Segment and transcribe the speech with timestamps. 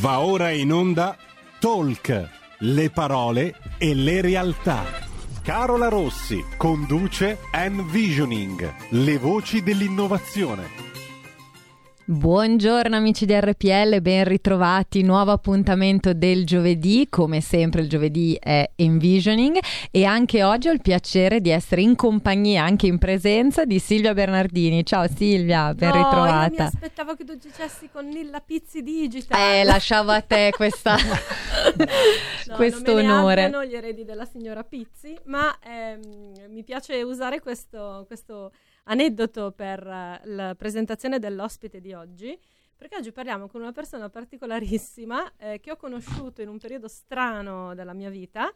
[0.00, 1.16] Va ora in onda
[1.58, 2.28] Talk,
[2.60, 4.82] le parole e le realtà.
[5.42, 10.89] Carola Rossi conduce Envisioning, le voci dell'innovazione.
[12.10, 18.68] Buongiorno amici di RPL, ben ritrovati, nuovo appuntamento del giovedì, come sempre il giovedì è
[18.74, 19.56] Envisioning
[19.92, 24.12] e anche oggi ho il piacere di essere in compagnia, anche in presenza di Silvia
[24.12, 24.84] Bernardini.
[24.84, 26.46] Ciao Silvia, ben no, ritrovata.
[26.46, 29.40] Io mi aspettavo che tu dicessi con Nilla Pizzi Digital.
[29.40, 30.96] Eh, lasciavo a te questa...
[30.96, 33.48] no, questo onore.
[33.48, 38.50] Non gli eredi della signora Pizzi, ma ehm, mi piace usare questo, questo
[38.90, 42.38] aneddoto per uh, la presentazione dell'ospite di oggi,
[42.76, 47.74] perché oggi parliamo con una persona particolarissima eh, che ho conosciuto in un periodo strano
[47.74, 48.52] della mia vita.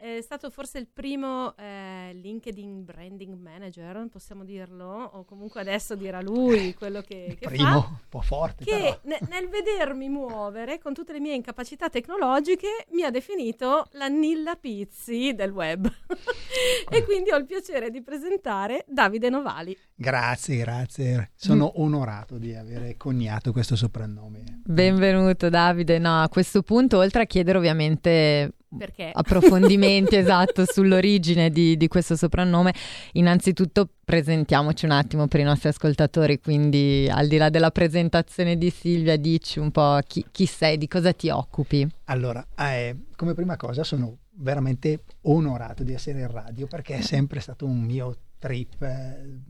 [0.00, 6.20] È stato forse il primo eh, LinkedIn branding manager, possiamo dirlo, o comunque adesso dirà
[6.20, 7.88] lui quello che, che primo, fa.
[7.88, 8.64] un po' forte.
[8.64, 14.06] Che ne, nel vedermi muovere con tutte le mie incapacità tecnologiche mi ha definito la
[14.06, 15.90] Nilla Pizzi del web.
[16.88, 19.76] e quindi ho il piacere di presentare Davide Novali.
[19.96, 21.32] Grazie, grazie.
[21.34, 21.82] Sono mm.
[21.82, 24.60] onorato di avere coniato questo soprannome.
[24.64, 25.98] Benvenuto Davide.
[25.98, 29.10] No, a questo punto, oltre a chiedere ovviamente perché?
[29.14, 32.74] approfondimenti esatto sull'origine di, di, questo soprannome.
[33.12, 38.70] Innanzitutto presentiamoci un attimo per i nostri ascoltatori, quindi al di là della presentazione di
[38.70, 41.88] Silvia, dici un po' chi, chi sei, di cosa ti occupi.
[42.04, 47.40] Allora, eh, come prima cosa sono veramente onorato di essere in radio perché è sempre
[47.40, 49.40] stato un mio trip eh,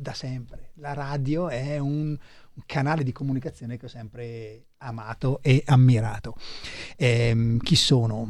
[0.00, 0.70] da sempre.
[0.76, 6.36] La radio è un, un canale di comunicazione che ho sempre amato e ammirato.
[6.96, 8.26] Eh, chi sono?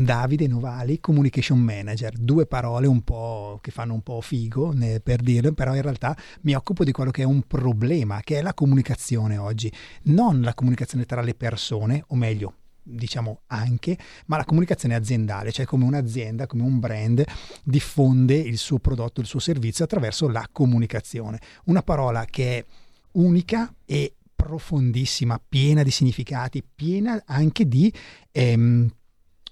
[0.00, 5.20] Davide Novali, Communication Manager, due parole un po' che fanno un po' figo né, per
[5.20, 8.54] dirlo, però in realtà mi occupo di quello che è un problema, che è la
[8.54, 9.70] comunicazione oggi,
[10.04, 15.66] non la comunicazione tra le persone, o meglio, diciamo anche, ma la comunicazione aziendale, cioè
[15.66, 17.24] come un'azienda, come un brand
[17.62, 21.40] diffonde il suo prodotto, il suo servizio attraverso la comunicazione.
[21.64, 22.64] Una parola che è
[23.12, 27.92] unica e profondissima, piena di significati, piena anche di
[28.32, 28.90] ehm,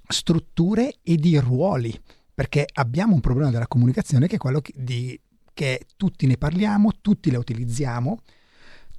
[0.08, 1.98] strutture e di ruoli,
[2.34, 5.20] perché abbiamo un problema della comunicazione che è quello che, di,
[5.52, 8.20] che tutti ne parliamo, tutti la utilizziamo,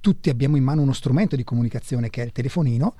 [0.00, 2.94] tutti abbiamo in mano uno strumento di comunicazione che è il telefonino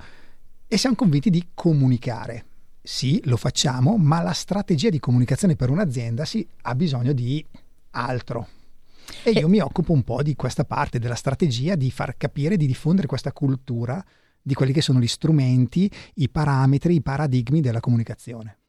[0.73, 2.45] e siamo convinti di comunicare.
[2.81, 7.45] Sì, lo facciamo, ma la strategia di comunicazione per un'azienda sì, ha bisogno di
[7.91, 8.47] altro,
[9.21, 12.67] e io mi occupo un po' di questa parte della strategia, di far capire, di
[12.67, 14.01] diffondere questa cultura
[14.41, 18.60] di quelli che sono gli strumenti, i parametri, i paradigmi della comunicazione.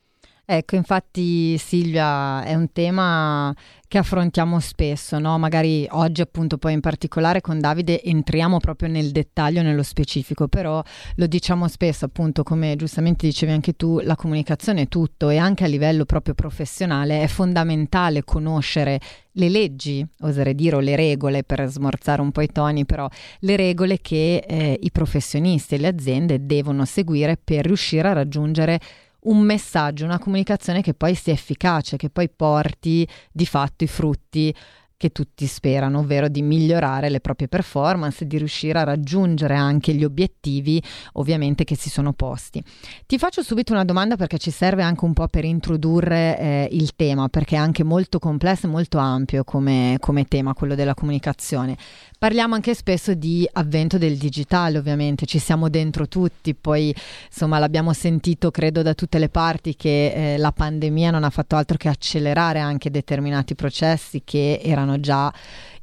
[0.54, 3.56] Ecco, infatti Silvia è un tema
[3.88, 5.38] che affrontiamo spesso, no?
[5.38, 10.82] magari oggi appunto poi in particolare con Davide entriamo proprio nel dettaglio, nello specifico, però
[11.14, 15.64] lo diciamo spesso appunto come giustamente dicevi anche tu, la comunicazione è tutto e anche
[15.64, 19.00] a livello proprio professionale è fondamentale conoscere
[19.32, 23.08] le leggi, oserei dire, o le regole per smorzare un po' i toni, però
[23.38, 28.80] le regole che eh, i professionisti e le aziende devono seguire per riuscire a raggiungere
[29.24, 34.54] un messaggio, una comunicazione che poi sia efficace, che poi porti di fatto i frutti
[35.02, 40.04] che tutti sperano, ovvero di migliorare le proprie performance, di riuscire a raggiungere anche gli
[40.04, 40.80] obiettivi
[41.14, 42.62] ovviamente che si sono posti.
[43.04, 46.94] Ti faccio subito una domanda perché ci serve anche un po' per introdurre eh, il
[46.94, 51.76] tema, perché è anche molto complesso e molto ampio come, come tema, quello della comunicazione.
[52.16, 56.94] Parliamo anche spesso di avvento del digitale, ovviamente, ci siamo dentro tutti, poi
[57.26, 61.56] insomma l'abbiamo sentito credo da tutte le parti che eh, la pandemia non ha fatto
[61.56, 65.32] altro che accelerare anche determinati processi che erano già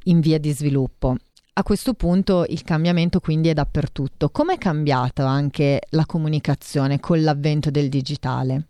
[0.04, 1.16] in via di sviluppo.
[1.52, 4.30] A questo punto il cambiamento quindi è dappertutto.
[4.30, 8.66] Come è cambiata anche la comunicazione con l'avvento del digitale?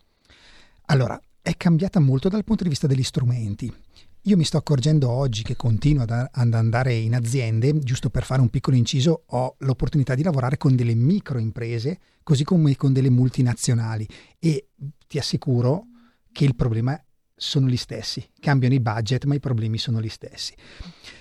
[0.86, 3.72] Allora, è cambiata molto dal punto di vista degli strumenti.
[4.24, 8.50] Io mi sto accorgendo oggi che continuo ad andare in aziende, giusto per fare un
[8.50, 14.06] piccolo inciso, ho l'opportunità di lavorare con delle microimprese, così come con delle multinazionali
[14.38, 14.68] e
[15.06, 15.84] ti assicuro
[16.32, 17.00] che il problema
[17.40, 20.54] sono gli stessi, cambiano i budget ma i problemi sono gli stessi.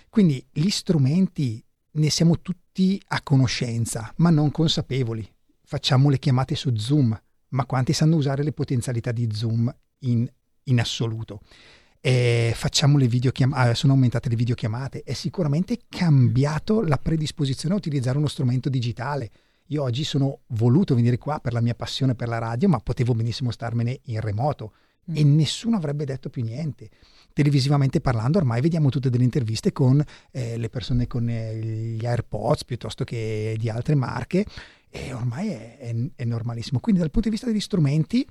[0.10, 5.27] Quindi gli strumenti ne siamo tutti a conoscenza, ma non consapevoli.
[5.63, 7.19] Facciamo le chiamate su Zoom,
[7.50, 10.27] ma quanti sanno usare le potenzialità di Zoom in,
[10.63, 11.42] in assoluto?
[12.01, 17.77] eh, facciamo le videochiamate, ah, sono aumentate le videochiamate, è sicuramente cambiato la predisposizione a
[17.77, 19.31] utilizzare uno strumento digitale.
[19.68, 23.13] Io oggi sono voluto venire qua per la mia passione per la radio, ma potevo
[23.13, 24.74] benissimo starmene in remoto
[25.10, 25.16] mm.
[25.16, 26.90] e nessuno avrebbe detto più niente.
[27.34, 32.66] Televisivamente parlando, ormai vediamo tutte delle interviste con eh, le persone con eh, gli AirPods
[32.66, 34.46] piuttosto che di altre marche
[34.90, 36.80] e ormai è, è, è, normalissimo.
[36.80, 38.28] Quindi dal punto di vista degli strumenti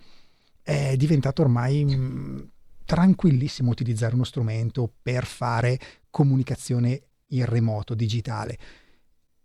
[0.62, 2.38] è diventato ormai mh, mm,
[2.84, 5.78] tranquillissimo utilizzare uno strumento per fare
[6.10, 8.58] comunicazione in remoto, digitale.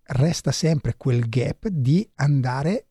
[0.03, 2.87] Resta sempre quel gap di andare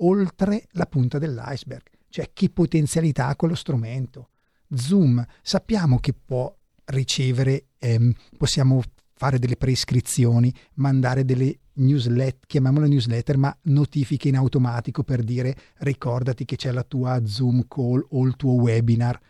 [0.00, 4.30] oltre la punta dell'iceberg, cioè che potenzialità ha quello strumento.
[4.74, 6.50] Zoom sappiamo che può
[6.86, 8.80] ricevere, ehm, possiamo
[9.12, 16.46] fare delle prescrizioni, mandare delle newsletter, chiamiamole newsletter, ma notifiche in automatico per dire ricordati
[16.46, 19.20] che c'è la tua Zoom call o il tuo webinar.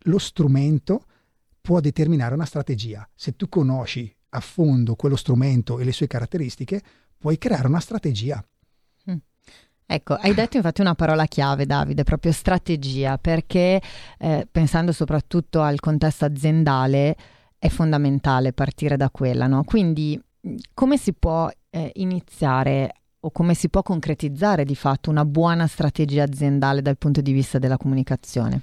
[0.00, 1.04] Lo strumento
[1.60, 3.08] può determinare una strategia.
[3.14, 6.82] Se tu conosci a fondo quello strumento e le sue caratteristiche,
[7.16, 8.44] puoi creare una strategia.
[9.90, 9.94] Mm.
[9.94, 13.80] Ecco, hai detto infatti una parola chiave, Davide, proprio strategia, perché
[14.18, 17.16] eh, pensando soprattutto al contesto aziendale
[17.58, 19.64] è fondamentale partire da quella, no?
[19.64, 20.20] Quindi
[20.74, 26.22] come si può eh, iniziare o come si può concretizzare di fatto una buona strategia
[26.22, 28.60] aziendale dal punto di vista della comunicazione?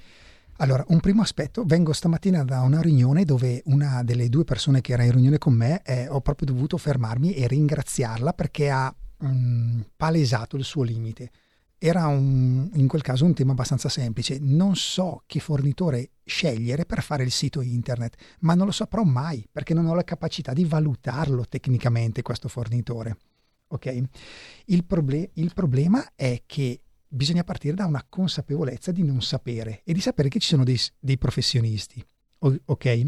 [0.60, 4.94] Allora, un primo aspetto, vengo stamattina da una riunione dove una delle due persone che
[4.94, 8.96] era in riunione con me eh, ho proprio dovuto fermarmi e ringraziarla perché ha
[9.26, 11.32] mh, mm, palesato il suo limite.
[11.78, 14.38] Era un, in quel caso un tema abbastanza semplice.
[14.40, 19.48] Non so che fornitore scegliere per fare il sito internet, ma non lo saprò mai
[19.52, 23.18] perché non ho la capacità di valutarlo tecnicamente questo fornitore.
[23.68, 24.04] Ok?
[24.66, 29.94] Il, proble- il problema è che bisogna partire da una consapevolezza di non sapere e
[29.94, 32.04] di sapere che ci sono dei, dei professionisti.
[32.40, 33.04] ok?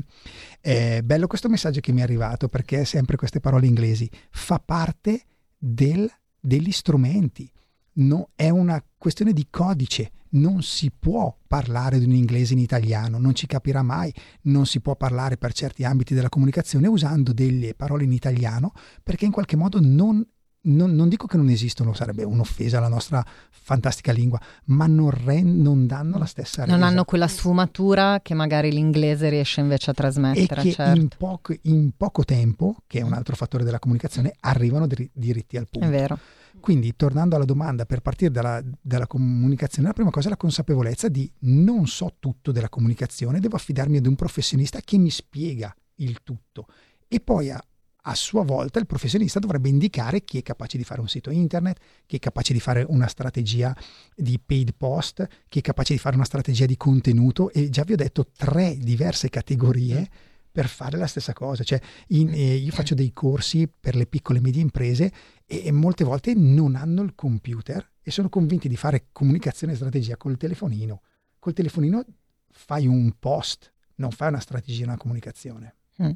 [0.61, 4.09] Eh, bello questo messaggio che mi è arrivato perché è sempre queste parole inglesi.
[4.29, 5.23] Fa parte
[5.57, 6.09] del,
[6.39, 7.51] degli strumenti.
[7.93, 13.17] No, è una questione di codice, non si può parlare di un inglese in italiano,
[13.17, 14.13] non ci capirà mai,
[14.43, 19.25] non si può parlare per certi ambiti della comunicazione usando delle parole in italiano perché
[19.25, 20.23] in qualche modo non,
[20.67, 25.41] non, non dico che non esistono, sarebbe un'offesa alla nostra fantastica lingua, ma non, re,
[25.41, 26.75] non danno la stessa resa.
[26.75, 30.61] Non hanno quella sfumatura che magari l'inglese riesce invece a trasmettere.
[30.61, 30.99] E che certo.
[30.99, 35.67] in, poco, in poco tempo, che è un altro fattore della comunicazione, arrivano diritti al
[35.69, 35.87] punto.
[35.87, 36.17] È vero.
[36.59, 41.07] Quindi, tornando alla domanda, per partire dalla, dalla, comunicazione, la prima cosa è la consapevolezza
[41.07, 46.19] di non so tutto della comunicazione, devo affidarmi ad un professionista che mi spiega il
[46.23, 46.65] tutto.
[47.07, 47.63] E poi a,
[48.07, 51.79] a sua volta il professionista dovrebbe indicare chi è capace di fare un sito internet,
[52.05, 53.75] chi è capace di fare una strategia
[54.15, 57.93] di paid post, chi è capace di fare una strategia di contenuto e già vi
[57.93, 60.09] ho detto tre diverse categorie
[60.49, 61.63] per fare la stessa cosa.
[61.63, 65.11] Cioè, in, eh, io faccio dei corsi per le piccole e medie imprese
[65.45, 69.75] e, e, molte volte non hanno il computer e sono convinti di fare comunicazione e
[69.75, 71.01] strategia col telefonino.
[71.39, 72.05] Col telefonino
[72.49, 75.75] fai un post, non fai una strategia, una comunicazione.
[76.01, 76.11] Mm.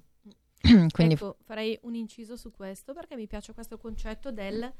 [0.91, 1.13] Quindi...
[1.15, 4.71] Ecco, farei un inciso su questo perché mi piace questo concetto del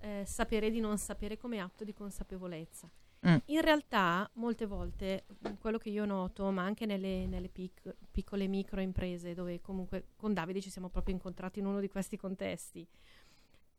[0.00, 2.90] eh, sapere di non sapere come atto di consapevolezza.
[3.26, 3.36] Mm.
[3.46, 8.46] In realtà, molte volte, mm, quello che io noto, ma anche nelle, nelle pic- piccole
[8.46, 12.86] micro imprese, dove comunque con Davide ci siamo proprio incontrati in uno di questi contesti,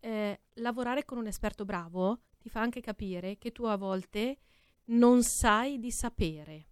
[0.02, 4.38] eh, lavorare con un esperto bravo ti fa anche capire che tu a volte
[4.86, 6.68] non sai di sapere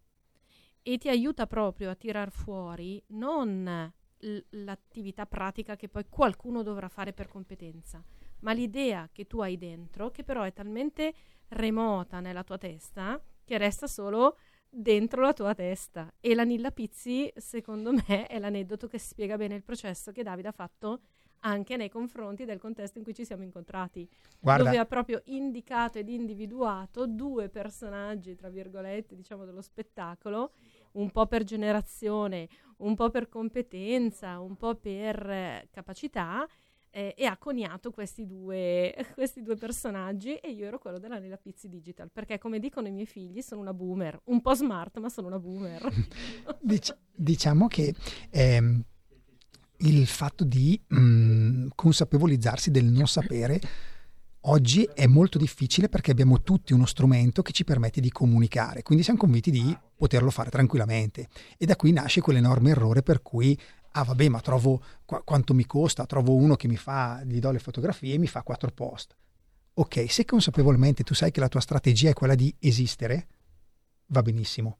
[0.81, 6.88] e ti aiuta proprio a tirar fuori non l- l'attività pratica che poi qualcuno dovrà
[6.90, 8.04] fare per competenza,
[8.40, 11.14] ma l'idea che tu hai dentro, che però è talmente
[11.50, 14.38] remota nella tua testa che resta solo
[14.70, 16.13] dentro la tua testa.
[16.20, 20.50] E la Nilla Pizzi, secondo me, è l'aneddoto che spiega bene il processo che Davide
[20.50, 21.01] ha fatto
[21.41, 24.63] anche nei confronti del contesto in cui ci siamo incontrati, Guarda.
[24.63, 30.53] dove ha proprio indicato ed individuato due personaggi, tra virgolette, diciamo, dello spettacolo,
[30.98, 36.48] un po' per generazione, un po' per competenza, un po' per eh, capacità,
[36.89, 41.38] eh, e ha coniato questi due, questi due, personaggi e io ero quello della Nella
[41.38, 45.10] Pizzi Digital, perché come dicono i miei figli sono una boomer, un po' smart ma
[45.10, 45.88] sono una boomer.
[46.62, 47.94] Dic- diciamo che
[48.30, 48.84] ehm,
[49.80, 53.62] il fatto di mh, mm, consapevolizzarsi del non sapere
[54.48, 59.04] oggi è molto difficile perché abbiamo tutti uno strumento che ci permette di comunicare, quindi
[59.04, 61.27] siamo convinti di poterlo fare tranquillamente
[61.58, 63.58] e da qui nasce quell'enorme errore per cui
[63.92, 67.51] ah vabbè ma trovo qu- quanto mi costa, trovo uno che mi fa, gli do
[67.51, 69.16] le fotografie e mi fa quattro post.
[69.75, 73.27] Ok, se consapevolmente tu sai che la tua strategia è quella di esistere,
[74.08, 74.77] va benissimo.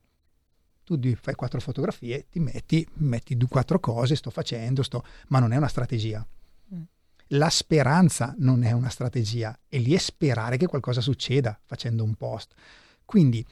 [0.84, 5.04] Tu fai quattro fotografie, ti metti, metti quattro cose, sto facendo, sto...
[5.28, 6.26] ma non è una strategia.
[7.32, 12.16] La speranza non è una strategia, e lì è sperare che qualcosa succeda facendo un
[12.16, 12.54] post.
[13.04, 13.46] Quindi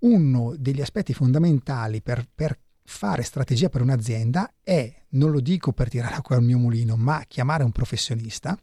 [0.00, 5.88] uno degli aspetti fondamentali per, per fare strategia per un'azienda è, non lo dico per
[5.88, 8.58] tirare acqua al mio mulino, ma chiamare un professionista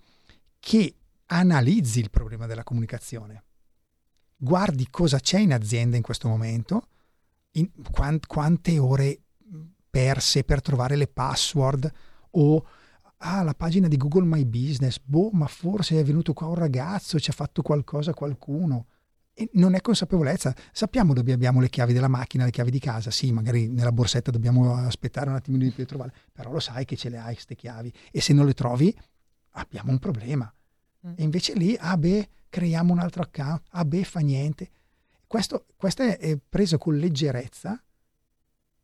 [0.60, 0.96] che
[1.28, 3.44] analizzi il problema della comunicazione.
[4.36, 6.88] Guardi cosa c'è in azienda in questo momento,
[7.52, 9.22] in, quant, quante ore
[9.90, 11.92] perse per trovare le password
[12.32, 12.66] o
[13.20, 17.20] ah, la pagina di Google My Business, boh, ma forse è venuto qua un ragazzo,
[17.20, 18.88] ci ha fatto qualcosa qualcuno.
[19.34, 20.54] E non è consapevolezza.
[20.72, 23.10] Sappiamo dove abbiamo le chiavi della macchina, le chiavi di casa.
[23.10, 26.98] Sì, magari nella borsetta dobbiamo aspettare un attimino di più trovarle, però lo sai che
[26.98, 27.94] ce le hai queste chiavi.
[28.12, 28.94] E se non le trovi,
[29.52, 30.54] abbiamo un problema.
[31.08, 31.14] Mm.
[31.16, 34.70] E invece lì, ah beh, creiamo un altro account, ah beh, fa niente.
[35.26, 37.82] Questo, questo è preso con leggerezza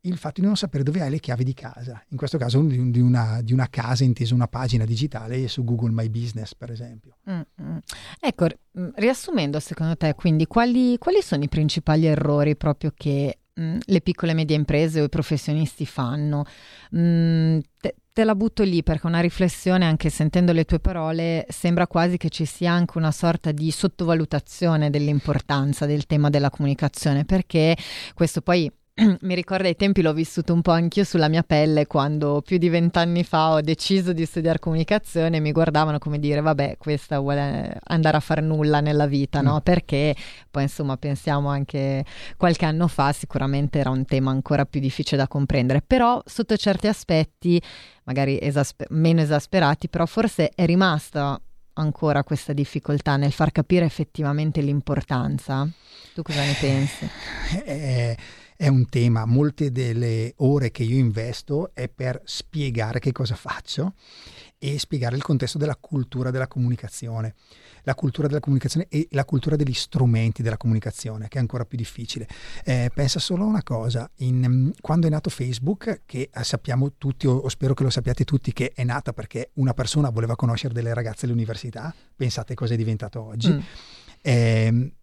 [0.08, 2.92] il fatto di non sapere dove hai le chiavi di casa, in questo caso di,
[2.92, 7.18] di, una, di una, casa intesa una pagina digitale su Google My Business per esempio.
[7.30, 7.78] Mm-hmm.
[8.20, 8.48] Ecco,
[8.80, 13.78] mm, riassumendo secondo te quindi quali, quali sono i principali errori proprio che mh, mm,
[13.86, 16.46] le piccole e medie imprese o i professionisti fanno?
[16.92, 21.86] Mh, te, te la butto lì perché una riflessione, anche sentendo le tue parole, sembra
[21.86, 27.76] quasi che ci sia anche una sorta di sottovalutazione dell'importanza del tema della comunicazione, perché
[28.14, 28.72] questo poi
[29.22, 32.70] mi ricorda i tempi, l'ho vissuto un po' anch'io sulla mia pelle quando più di
[32.70, 37.78] vent'anni fa ho deciso di studiare comunicazione e mi guardavano come dire vabbè questa vuole
[37.84, 39.56] andare a fare nulla nella vita, no?
[39.56, 39.64] Mm.
[39.64, 40.16] Perché
[40.50, 42.06] poi insomma pensiamo anche
[42.38, 46.88] qualche anno fa sicuramente era un tema ancora più difficile da comprendere, però sotto certi
[46.88, 47.62] aspetti
[48.06, 51.38] magari esasper- meno esasperati, però forse è rimasta
[51.74, 55.68] ancora questa difficoltà nel far capire effettivamente l'importanza.
[56.14, 57.10] Tu cosa ne pensi?
[57.66, 58.18] Eh,
[58.58, 63.94] è un tema, molte delle ore che io investo è per spiegare che cosa faccio
[64.58, 67.36] e spiegare il contesto della cultura della comunicazione,
[67.84, 71.78] la cultura della comunicazione e la cultura degli strumenti della comunicazione, che è ancora più
[71.78, 72.28] difficile.
[72.64, 77.28] Eh, pensa solo a una cosa, in, quando è nato Facebook, che eh, sappiamo tutti,
[77.28, 80.74] o, o, spero che lo sappiate tutti, che è nata perché una persona voleva conoscere
[80.74, 83.52] delle ragazze all'università, pensate cosa è diventato oggi.
[83.52, 83.60] Mm.
[84.22, 84.94] Eh,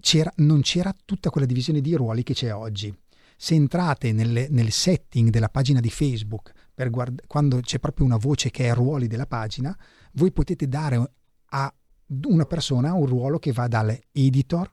[0.00, 2.94] c'era, non c'era tutta quella divisione di ruoli che c'è oggi.
[3.36, 6.52] Se entrate nelle, nel setting della pagina di Facebook,
[6.88, 9.76] guard- quando c'è proprio una voce che è ruoli della pagina,
[10.12, 11.12] voi potete dare
[11.50, 11.74] a
[12.26, 14.72] una persona un ruolo che va dall'editor,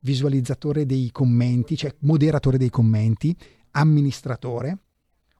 [0.00, 3.36] visualizzatore dei commenti, cioè moderatore dei commenti,
[3.72, 4.78] amministratore,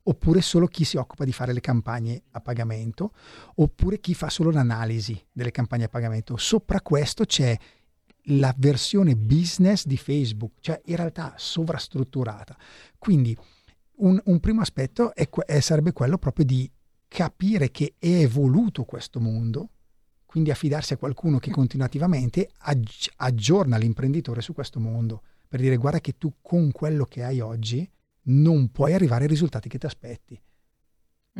[0.02, 3.12] oppure solo chi si occupa di fare le campagne a pagamento,
[3.56, 6.37] oppure chi fa solo l'analisi delle campagne a pagamento.
[6.37, 7.56] Sopra questo c'è
[8.30, 12.56] la versione business di Facebook, cioè in realtà sovrastrutturata.
[12.99, 13.37] Quindi
[13.97, 16.70] un, un primo aspetto è, è, sarebbe quello proprio di
[17.06, 19.70] capire che è evoluto questo mondo,
[20.26, 26.00] quindi affidarsi a qualcuno che continuativamente aggi- aggiorna l'imprenditore su questo mondo, per dire guarda
[26.00, 27.88] che tu con quello che hai oggi
[28.25, 30.38] non puoi arrivare ai risultati che ti aspetti.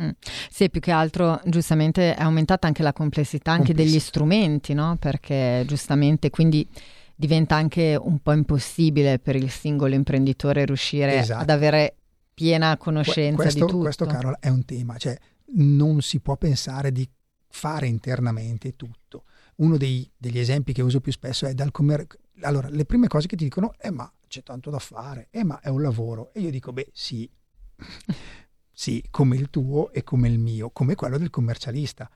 [0.01, 0.09] Mm.
[0.49, 4.95] Sì, più che altro giustamente è aumentata anche la complessità anche degli strumenti, no?
[4.97, 6.67] Perché giustamente quindi
[7.15, 11.41] diventa anche un po' impossibile per il singolo imprenditore riuscire esatto.
[11.41, 11.95] ad avere
[12.33, 13.83] piena conoscenza questo, di tutto.
[13.83, 15.17] Questo, Carol, è un tema, cioè
[15.55, 17.07] non si può pensare di
[17.49, 19.25] fare internamente tutto.
[19.55, 22.17] Uno dei, degli esempi che uso più spesso è dal commercio.
[22.43, 25.43] Allora, le prime cose che ti dicono è eh, ma c'è tanto da fare, eh
[25.43, 26.31] ma è un lavoro.
[26.33, 27.29] E io dico, beh sì,
[28.79, 32.09] sì, come il tuo e come il mio, come quello del commercialista.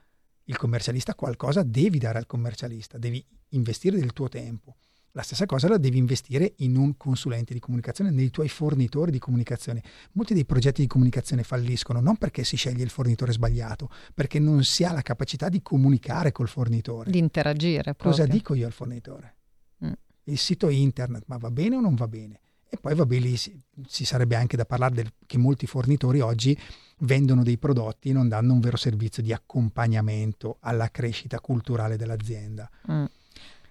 [0.45, 4.77] Il commercialista qualcosa devi dare al commercialista, devi investire del tuo tempo.
[5.11, 9.19] La stessa cosa la devi investire in un consulente di comunicazione, nei tuoi fornitori di
[9.19, 9.83] comunicazione.
[10.13, 14.63] Molti dei progetti di comunicazione falliscono non perché si sceglie il fornitore sbagliato, perché non
[14.63, 17.11] si ha la capacità di comunicare col fornitore.
[17.11, 17.93] Di interagire.
[17.93, 18.11] Proprio.
[18.11, 19.35] Cosa dico io al fornitore?
[19.83, 19.91] Mm.
[20.23, 22.39] Il sito internet, ma va bene o non va bene?
[22.73, 26.57] E poi vabbè lì si, si sarebbe anche da parlare del, che molti fornitori oggi
[27.01, 32.67] vendono dei prodotti e non danno un vero servizio di accompagnamento alla crescita culturale dell'azienda.
[32.91, 33.05] Mm.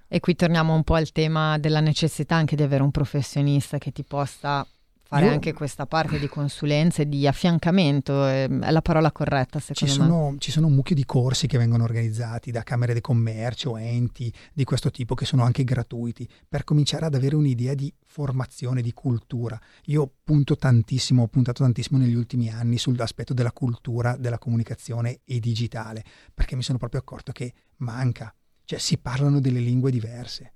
[0.07, 3.91] E qui torniamo un po' al tema della necessità anche di avere un professionista che
[3.91, 4.65] ti possa
[5.13, 9.93] fare Io, anche questa parte di consulenza e di affiancamento, è la parola corretta secondo
[9.93, 10.07] ci me.
[10.07, 14.33] Sono, ci sono un mucchio di corsi che vengono organizzati da camere di commercio, enti
[14.55, 18.95] di questo tipo che sono anche gratuiti per cominciare ad avere un'idea di formazione, di
[18.95, 19.61] cultura.
[19.87, 25.41] Io punto tantissimo, ho puntato tantissimo negli ultimi anni sull'aspetto della cultura, della comunicazione e
[25.41, 26.03] digitale,
[26.33, 30.53] perché mi sono proprio accorto che manca, cioè si parlano delle lingue diverse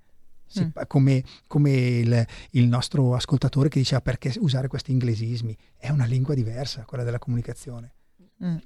[0.47, 0.69] si, mm.
[0.87, 5.55] come, come il, il, nostro ascoltatore che diceva perché usare questi inglesismi.
[5.77, 7.93] È una lingua diversa, quella della comunicazione.
[8.43, 8.57] Mm.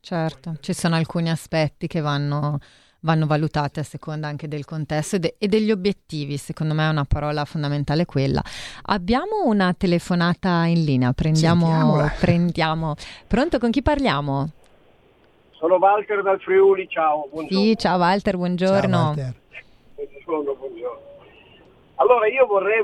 [0.00, 2.58] Certo, ci sono alcuni aspetti che vanno,
[3.00, 6.36] vanno valutati a seconda anche del contesto e, de- e, degli obiettivi.
[6.36, 8.42] Secondo me è una parola fondamentale quella.
[8.82, 12.94] Abbiamo una telefonata in linea, prendiamo, prendiamo.
[13.26, 14.50] Pronto, con chi parliamo?
[15.52, 17.26] Sono Walter dal Friuli, ciao.
[17.30, 17.64] Buongiorno.
[17.64, 18.96] Sì, ciao Walter, buongiorno.
[18.96, 19.34] Ciao, Walter.
[19.94, 21.12] Buongiorno, buongiorno.
[21.96, 22.82] Allora io vorrei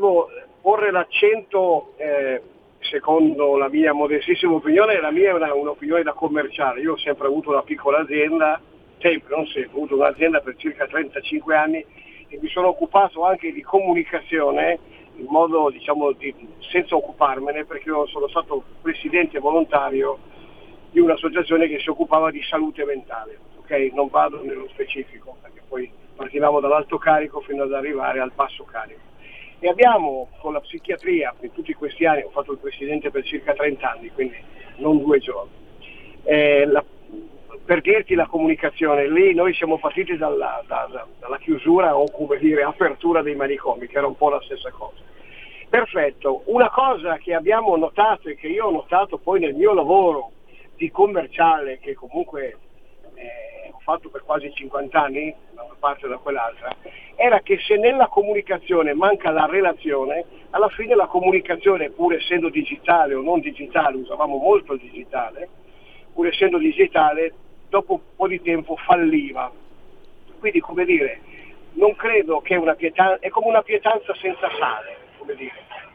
[0.61, 2.41] porre l'accento, eh,
[2.79, 6.81] secondo la mia modestissima opinione, la mia è una, un'opinione da commerciale.
[6.81, 8.61] Io ho sempre avuto una piccola azienda,
[8.99, 11.85] sempre, non sempre, ho avuto un'azienda per circa 35 anni
[12.29, 14.79] e mi sono occupato anche di comunicazione
[15.17, 16.33] in modo diciamo di,
[16.71, 20.19] senza occuparmene perché io sono stato presidente volontario
[20.91, 23.39] di un'associazione che si occupava di salute mentale.
[23.59, 23.91] Okay?
[23.93, 25.91] Non vado nello specifico perché poi
[26.21, 29.01] partivamo dall'alto carico fino ad arrivare al basso carico.
[29.59, 33.55] E abbiamo con la psichiatria, in tutti questi anni, ho fatto il presidente per circa
[33.55, 34.37] 30 anni, quindi
[34.77, 35.51] non due giorni.
[36.25, 36.85] Eh, la,
[37.65, 42.65] per dirti la comunicazione, lì noi siamo partiti dalla, dalla, dalla chiusura o come dire
[42.65, 45.01] apertura dei manicomi, che era un po' la stessa cosa.
[45.71, 50.33] Perfetto, una cosa che abbiamo notato e che io ho notato poi nel mio lavoro
[50.77, 52.57] di commerciale, che comunque
[53.21, 56.75] eh, ho fatto per quasi 50 anni, da una parte o da quell'altra,
[57.17, 63.15] era che se nella comunicazione manca la relazione, alla fine la comunicazione, pur essendo digitale
[63.15, 65.49] o non digitale, usavamo molto il digitale,
[66.13, 67.33] pur essendo digitale,
[67.69, 69.51] dopo un po' di tempo falliva.
[70.39, 71.21] Quindi, come dire,
[71.75, 75.53] non credo che una pietanza, è come una pietanza senza sale come dire,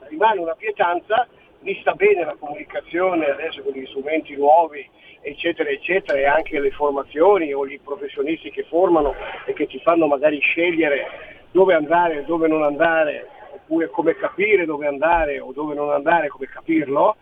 [0.07, 1.27] rimane una pietanza,
[1.65, 4.87] mi sta bene la comunicazione adesso con gli strumenti nuovi,
[5.21, 10.05] eccetera, eccetera, e anche le formazioni o gli professionisti che formano e che ci fanno
[10.05, 11.07] magari scegliere
[11.49, 16.27] dove andare e dove non andare, oppure come capire dove andare o dove non andare,
[16.27, 17.15] come capirlo,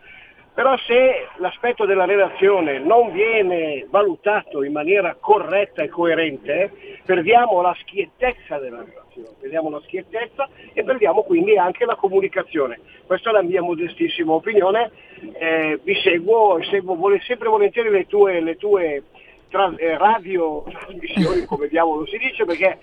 [0.54, 6.70] però se l'aspetto della relazione non viene valutato in maniera corretta e coerente,
[7.04, 12.78] perdiamo la schiettezza della relazione, perdiamo la schiettezza e perdiamo quindi anche la comunicazione.
[13.04, 14.92] Questa è la mia modestissima opinione,
[15.32, 19.02] eh, vi seguo, seguo sempre volentieri le tue, le tue
[19.48, 22.78] tra, eh, radio trasmissioni, come diavolo si dice, perché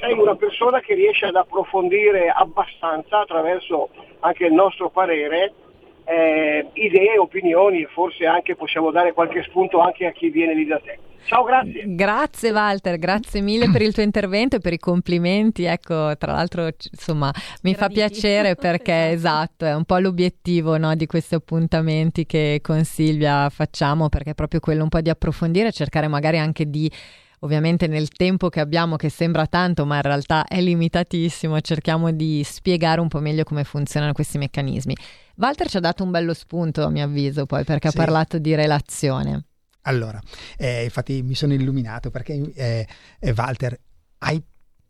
[0.00, 5.52] sei una persona che riesce ad approfondire abbastanza attraverso anche il nostro parere
[6.08, 10.64] eh, idee, opinioni e forse anche possiamo dare qualche spunto anche a chi viene lì
[10.64, 10.98] da te.
[11.26, 11.82] Ciao, grazie.
[11.86, 15.64] Grazie Walter, grazie mille per il tuo intervento e per i complimenti.
[15.64, 17.30] Ecco, tra l'altro, insomma,
[17.62, 22.82] mi fa piacere perché esatto, è un po' l'obiettivo no, di questi appuntamenti che con
[22.84, 26.90] Silvia facciamo, perché è proprio quello un po' di approfondire, cercare magari anche di
[27.40, 32.42] ovviamente nel tempo che abbiamo che sembra tanto ma in realtà è limitatissimo, cerchiamo di
[32.44, 34.96] spiegare un po' meglio come funzionano questi meccanismi.
[35.36, 37.96] Walter ci ha dato un bello spunto a mio avviso poi perché sì.
[37.96, 39.44] ha parlato di relazione.
[39.82, 40.20] Allora,
[40.56, 42.86] eh, infatti mi sono illuminato perché eh,
[43.18, 43.78] eh, Walter
[44.18, 44.42] hai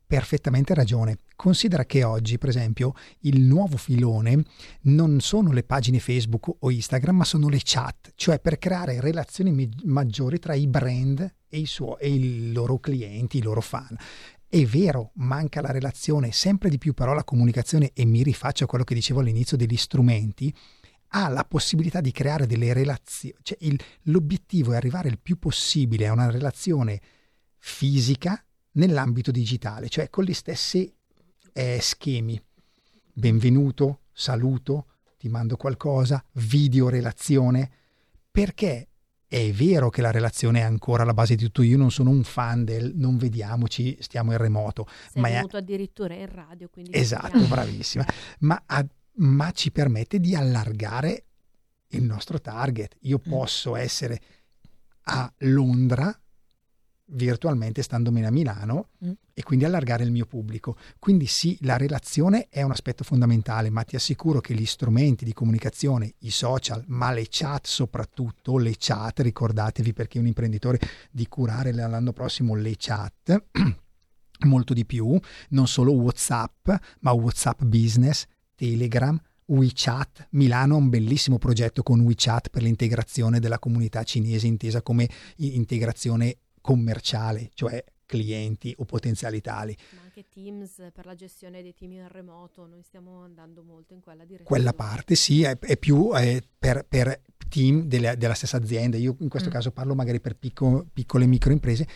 [0.09, 1.19] perfettamente ragione.
[1.37, 4.43] Considera che oggi, per esempio, il nuovo filone
[4.85, 9.71] non sono le pagine Facebook o Instagram, ma sono le chat, cioè per creare relazioni
[9.85, 13.95] maggiori tra i brand e i, suo- e i loro clienti, i loro fan.
[14.49, 18.67] È vero, manca la relazione, sempre di più però la comunicazione, e mi rifaccio a
[18.67, 20.53] quello che dicevo all'inizio degli strumenti,
[21.09, 26.07] ha la possibilità di creare delle relazioni, cioè il, l'obiettivo è arrivare il più possibile
[26.07, 27.01] a una relazione
[27.59, 28.43] fisica
[28.73, 30.93] nell'ambito digitale, cioè con gli stessi
[31.53, 32.41] eh, schemi.
[33.13, 34.87] Benvenuto, saluto,
[35.19, 37.71] ti mando qualcosa, video relazione,
[38.31, 38.89] perché
[39.27, 42.23] è vero che la relazione è ancora la base di tutto, io non sono un
[42.23, 44.87] fan del non vediamoci, stiamo in remoto.
[45.11, 45.61] Sei ma venuto è...
[45.61, 46.93] addirittura in radio, quindi...
[46.95, 48.07] Esatto, bravissima.
[48.41, 48.87] Ma, a...
[49.17, 51.25] ma, ci permette di allargare
[51.89, 52.97] il nostro target.
[53.01, 53.31] Io mm.
[53.31, 54.21] posso essere
[55.03, 56.19] a Londra
[57.11, 59.11] virtualmente standomi a Milano mm.
[59.35, 60.77] e quindi allargare il mio pubblico.
[60.99, 65.33] Quindi sì, la relazione è un aspetto fondamentale, ma ti assicuro che gli strumenti di
[65.33, 70.79] comunicazione, i social, ma le chat soprattutto, le chat, ricordatevi perché un imprenditore
[71.11, 73.45] di curare l'anno prossimo le chat,
[74.47, 75.19] molto di più,
[75.51, 80.29] non solo WhatsApp, ma WhatsApp Business, Telegram, WeChat.
[80.33, 86.37] Milano ha un bellissimo progetto con WeChat per l'integrazione della comunità cinese intesa come integrazione
[86.69, 89.75] commerciale, cioè clienti o potenziali tali.
[89.95, 94.01] Ma anche Teams per la gestione dei team in remoto, noi stiamo andando molto in
[94.01, 94.45] quella direzione.
[94.45, 99.17] Quella parte sì, è, è più è per, per, team delle, della stessa azienda, io
[99.21, 99.53] in questo mm.
[99.53, 101.89] caso parlo magari per picco, piccole e micro imprese.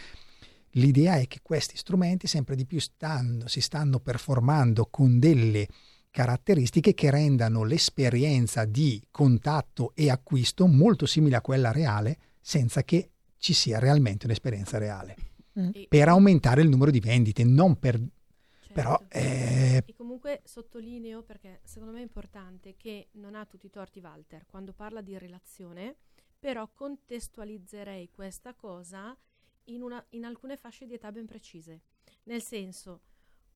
[0.77, 5.69] L'idea è che questi strumenti sempre di più stanno, si stanno performando con delle
[6.11, 13.12] caratteristiche che rendano l'esperienza di contatto e acquisto molto simile a quella reale senza che
[13.43, 15.17] ci sia realmente un'esperienza reale
[15.59, 15.71] mm.
[15.89, 17.99] per aumentare il numero di vendite, non per...
[17.99, 18.73] Certo.
[18.73, 19.83] Però, eh...
[19.85, 24.47] E comunque sottolineo, perché secondo me è importante, che non ha tutti i torti Walter,
[24.47, 25.97] quando parla di relazione,
[26.39, 29.17] però contestualizzerei questa cosa
[29.65, 31.81] in, una, in alcune fasce di età ben precise.
[32.25, 33.01] Nel senso,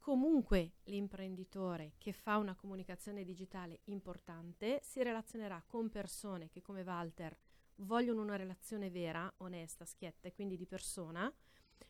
[0.01, 7.39] comunque l'imprenditore che fa una comunicazione digitale importante si relazionerà con persone che come Walter
[7.77, 11.33] vogliono una relazione vera, onesta, schietta e quindi di persona,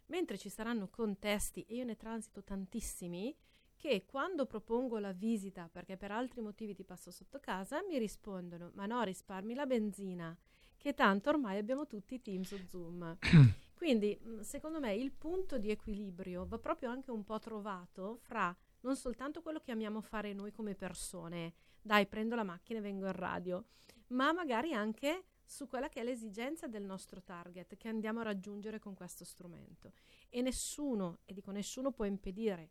[0.07, 3.35] mentre ci saranno contesti, e io ne transito tantissimi,
[3.77, 8.71] che quando propongo la visita, perché per altri motivi ti passo sotto casa, mi rispondono,
[8.75, 10.37] ma no, risparmi la benzina,
[10.77, 13.19] che tanto ormai abbiamo tutti i Teams o Zoom.
[13.75, 18.57] Quindi, mm, secondo me, il punto di equilibrio va proprio anche un po' trovato fra
[18.81, 23.07] non soltanto quello che amiamo fare noi come persone, dai, prendo la macchina e vengo
[23.07, 23.65] in radio,
[24.09, 28.79] ma magari anche su quella che è l'esigenza del nostro target che andiamo a raggiungere
[28.79, 29.93] con questo strumento.
[30.29, 32.71] E nessuno, e dico nessuno, può impedire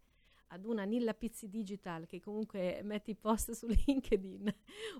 [0.49, 4.53] ad una Nilla Pizzi Digital che comunque mette i post su LinkedIn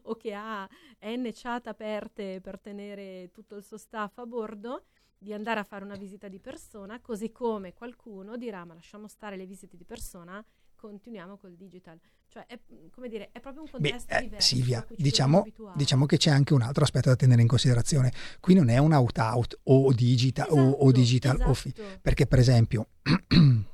[0.04, 0.68] o che ha
[1.02, 4.86] N chat aperte per tenere tutto il suo staff a bordo
[5.18, 9.38] di andare a fare una visita di persona, così come qualcuno dirà ma lasciamo stare
[9.38, 10.44] le visite di persona,
[10.76, 12.00] continuiamo col digital.
[12.28, 12.60] Cioè, è,
[12.92, 14.56] come dire, è proprio un contesto Beh, eh, diverso.
[14.56, 18.12] Silvia, diciamo, diciamo, che c'è anche un altro aspetto da tenere in considerazione.
[18.40, 21.50] Qui non è un out-out o digital esatto, o, o, esatto, digital esatto.
[21.50, 22.88] o fi- perché per esempio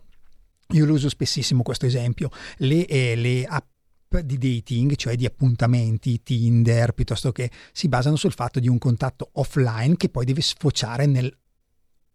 [0.72, 3.66] io lo uso spessissimo questo esempio, le, eh, le app
[4.20, 9.30] di dating, cioè di appuntamenti, Tinder, piuttosto che si basano sul fatto di un contatto
[9.34, 11.34] offline che poi deve sfociare nel,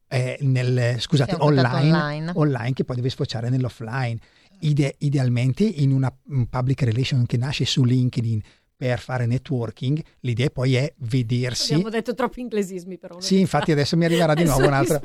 [0.09, 2.33] eh, nel scusate, online, online.
[2.35, 4.18] online, che poi deve sfociare nell'offline.
[4.60, 6.14] Ide- idealmente in una
[6.48, 8.40] public relation che nasce su LinkedIn
[8.76, 11.72] per fare networking, l'idea poi è vedersi.
[11.72, 13.20] Abbiamo detto troppi inglesismi però.
[13.20, 15.00] Sì, infatti adesso mi arriverà di nuovo un'altra.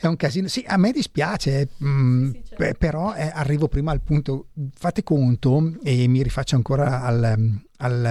[0.00, 0.46] È un casino.
[0.46, 2.78] Sì, a me dispiace, mh, mm, sì, certo.
[2.78, 4.50] però eh, arrivo prima al punto.
[4.72, 8.02] Fate conto, e mi rifaccio ancora al, al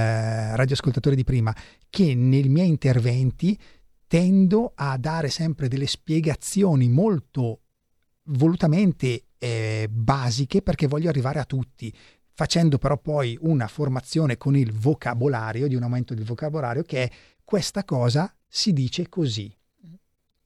[0.56, 1.56] radioascoltatore di prima,
[1.90, 3.58] che nei miei interventi
[4.06, 7.62] tendo a dare sempre delle spiegazioni molto
[8.24, 11.94] volutamente eh, basiche perché voglio arrivare a tutti
[12.38, 17.12] facendo però poi una formazione con il vocabolario, di un aumento del vocabolario, che è
[17.44, 19.52] questa cosa si dice così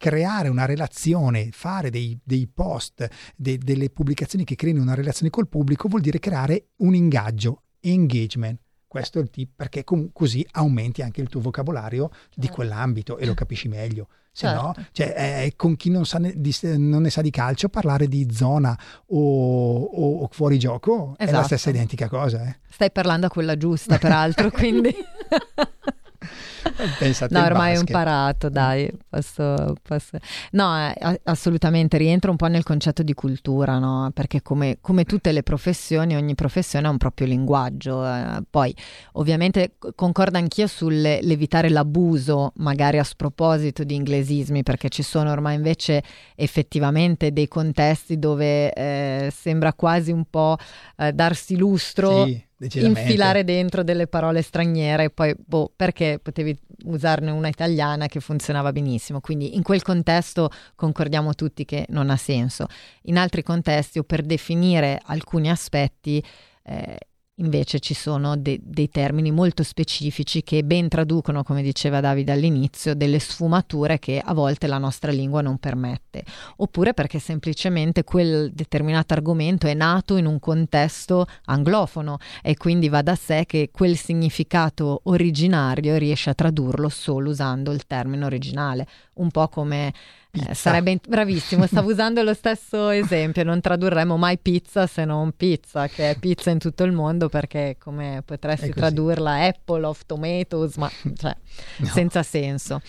[0.01, 5.47] creare una relazione, fare dei, dei post, de, delle pubblicazioni che creino una relazione col
[5.47, 8.59] pubblico vuol dire creare un ingaggio, engagement.
[8.91, 12.27] Questo è il tip perché com- così aumenti anche il tuo vocabolario certo.
[12.35, 14.09] di quell'ambito e lo capisci meglio.
[14.33, 14.61] Se certo.
[14.61, 15.13] no, cioè,
[15.45, 18.77] eh, con chi non, sa ne, di, non, ne sa di calcio, parlare di zona
[19.05, 21.15] o, o, o fuori gioco esatto.
[21.15, 21.45] è la esatto.
[21.45, 22.43] stessa identica cosa.
[22.45, 22.57] Eh.
[22.69, 24.93] Stai parlando a quella giusta, peraltro, quindi...
[26.99, 28.89] Pensate no, ormai ho imparato, dai.
[29.09, 30.17] Posso, posso...
[30.51, 34.11] No, eh, assolutamente rientra un po' nel concetto di cultura, no?
[34.13, 38.05] Perché come, come, tutte le professioni, ogni professione ha un proprio linguaggio.
[38.05, 38.75] Eh, poi,
[39.13, 46.03] ovviamente, concordo anch'io sull'evitare l'abuso, magari a sproposito di inglesismi, perché ci sono ormai invece
[46.35, 50.57] effettivamente dei contesti dove eh, sembra quasi un po'
[50.97, 52.25] eh, darsi lustro.
[52.25, 58.71] Sì infilare dentro delle parole straniere poi boh, perché potevi usarne una italiana che funzionava
[58.71, 59.19] benissimo.
[59.19, 62.67] Quindi in quel contesto concordiamo tutti che non ha senso.
[63.03, 66.23] In altri contesti o per definire alcuni aspetti
[66.63, 66.97] eh,
[67.41, 72.93] Invece ci sono de- dei termini molto specifici che ben traducono, come diceva Davide all'inizio,
[72.93, 76.23] delle sfumature che a volte la nostra lingua non permette,
[76.57, 83.01] oppure perché semplicemente quel determinato argomento è nato in un contesto anglofono e quindi va
[83.01, 88.87] da sé che quel significato originario riesce a tradurlo solo usando il termine originale,
[89.21, 89.93] un po' come
[90.31, 95.87] eh, sarebbe bravissimo, stavo usando lo stesso esempio, non tradurremo mai pizza se non pizza,
[95.87, 100.89] che è pizza in tutto il mondo perché come potresti tradurla Apple of Tomatoes, ma
[101.17, 101.35] cioè,
[101.77, 101.85] no.
[101.85, 102.81] senza senso.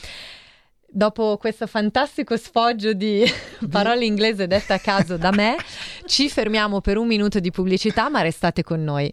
[0.94, 3.24] Dopo questo fantastico sfoggio di
[3.70, 5.56] parole inglese dette a caso da me,
[6.04, 9.12] ci fermiamo per un minuto di pubblicità, ma restate con noi.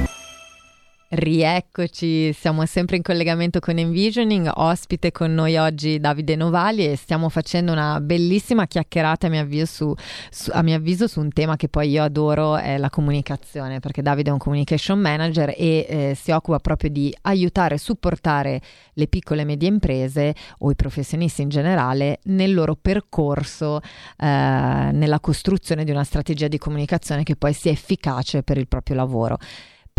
[1.13, 7.27] Rieccoci, siamo sempre in collegamento con Envisioning, ospite con noi oggi Davide Novali e stiamo
[7.27, 9.93] facendo una bellissima chiacchierata a mio, avviso su,
[10.29, 14.29] su, mio avviso su un tema che poi io adoro, è la comunicazione, perché Davide
[14.29, 18.61] è un communication manager e eh, si occupa proprio di aiutare e supportare
[18.93, 25.19] le piccole e medie imprese o i professionisti in generale nel loro percorso eh, nella
[25.19, 29.37] costruzione di una strategia di comunicazione che poi sia efficace per il proprio lavoro.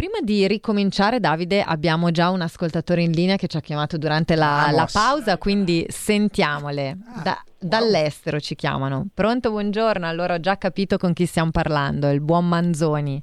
[0.03, 4.35] Prima di ricominciare, Davide, abbiamo già un ascoltatore in linea che ci ha chiamato durante
[4.35, 6.99] la, la pausa, quindi sentiamole.
[7.07, 9.07] Ah, da, dall'estero ci chiamano.
[9.15, 10.05] Pronto, buongiorno.
[10.05, 13.23] Allora ho già capito con chi stiamo parlando, il buon Manzoni.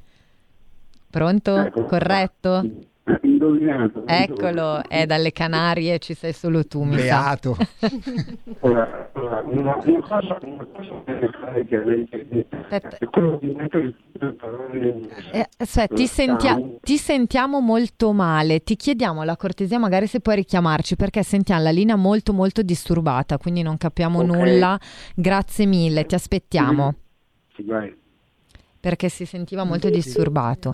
[1.10, 1.58] Pronto?
[1.58, 1.84] Ecco.
[1.84, 2.66] Corretto?
[3.40, 4.06] Indovinato.
[4.06, 7.56] Eccolo, è dalle Canarie, ci sei solo tu, mi Beato.
[8.60, 12.58] Ora, ora, una, una cosa, una cosa che fare che avete detto
[13.00, 18.76] è quello di mettere le parole eh, aspetta, ti, sentia- ti, sentiamo molto male, ti
[18.76, 23.62] chiediamo la cortesia magari se puoi richiamarci perché sentiamo la linea molto molto disturbata, quindi
[23.62, 24.36] non capiamo okay.
[24.36, 24.80] nulla.
[25.16, 26.96] Grazie mille, ti aspettiamo.
[27.56, 27.96] Sì, vai.
[28.82, 30.74] Perché si sentiva molto disturbato.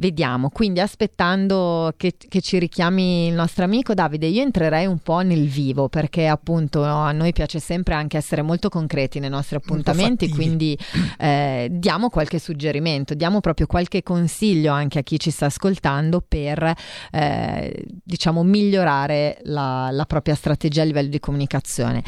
[0.00, 5.22] Vediamo, quindi aspettando che, che, ci richiami il nostro amico Davide, io entrerei un po'
[5.22, 9.56] nel vivo perché appunto no, a noi piace sempre anche essere molto concreti nei nostri
[9.56, 10.78] appuntamenti, quindi
[11.18, 16.72] eh, diamo qualche suggerimento, diamo proprio qualche consiglio anche a chi ci sta ascoltando per
[17.10, 22.04] eh, diciamo migliorare la, la propria strategia a livello di comunicazione.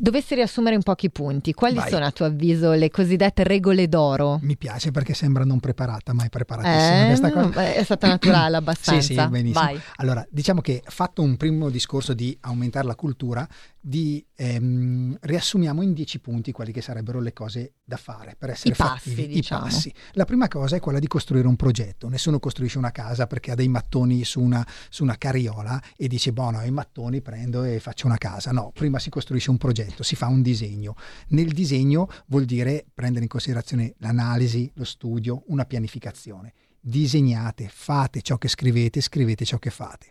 [0.00, 1.90] Dovessi riassumere in pochi punti, quali Vai.
[1.90, 4.38] sono a tuo avviso le cosiddette regole d'oro?
[4.42, 7.72] Mi piace perché sembra non preparata, ma è preparatissima eh, questa cosa.
[7.72, 9.00] È stata naturale abbastanza.
[9.00, 9.64] sì, sì, benissimo.
[9.64, 9.80] Vai.
[9.96, 13.44] Allora, diciamo che fatto un primo discorso di aumentare la cultura,
[13.80, 18.74] di, ehm, riassumiamo in dieci punti quelli che sarebbero le cose da fare per essere
[18.74, 19.34] I passi, fattivi.
[19.34, 19.66] Diciamo.
[19.66, 19.94] I passi.
[20.12, 22.08] La prima cosa è quella di costruire un progetto.
[22.08, 26.32] Nessuno costruisce una casa perché ha dei mattoni su una, su una carriola e dice,
[26.32, 28.50] boh, no, i mattoni prendo e faccio una casa.
[28.52, 30.94] No, prima si costruisce un progetto, si fa un disegno.
[31.28, 36.52] Nel disegno vuol dire prendere in considerazione l'analisi, lo studio, una pianificazione.
[36.80, 40.10] Disegnate, fate ciò che scrivete, scrivete ciò che fate.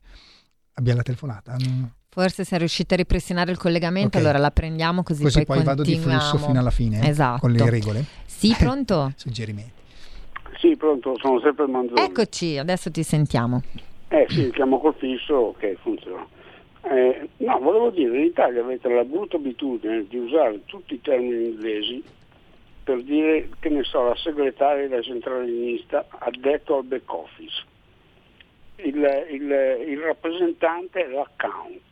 [0.74, 1.58] Abbiamo la telefonata?
[2.20, 4.22] Forse se riuscite a ripristinare il collegamento, okay.
[4.22, 7.42] allora la prendiamo così, così poi, poi vado di flusso fino alla fine esatto.
[7.42, 8.04] con le regole.
[8.26, 9.12] Sì, pronto?
[9.16, 9.72] Suggerimenti.
[10.58, 12.02] Sì, pronto, sono sempre Manzoni.
[12.02, 13.62] Eccoci, adesso ti sentiamo.
[14.08, 16.26] Eh sì, chiamo col fisso, ok, funziona.
[16.90, 21.50] Eh, no, volevo dire, in Italia avete la brutta abitudine di usare tutti i termini
[21.50, 22.04] inglesi
[22.84, 27.64] per dire, che ne so, la segretaria la centralinista addetto al back office,
[28.78, 28.96] il,
[29.30, 31.87] il, il rappresentante è l'account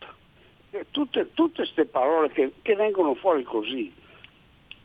[1.04, 3.92] tutte queste parole che, che, vengono fuori così,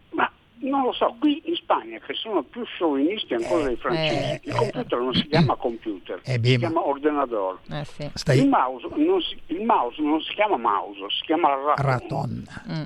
[0.10, 4.34] ma non lo so, qui in Spagna che sono più sciovinisti ancora eh, dei francesi,
[4.34, 7.60] eh, il computer non si chiama computer, eh, si chiama ordenador.
[7.70, 8.10] Eh, sì.
[8.34, 8.88] il, mouse
[9.22, 11.86] si, il, mouse non si chiama mouse, si chiama raton.
[11.86, 12.46] raton.
[12.70, 12.84] Mm.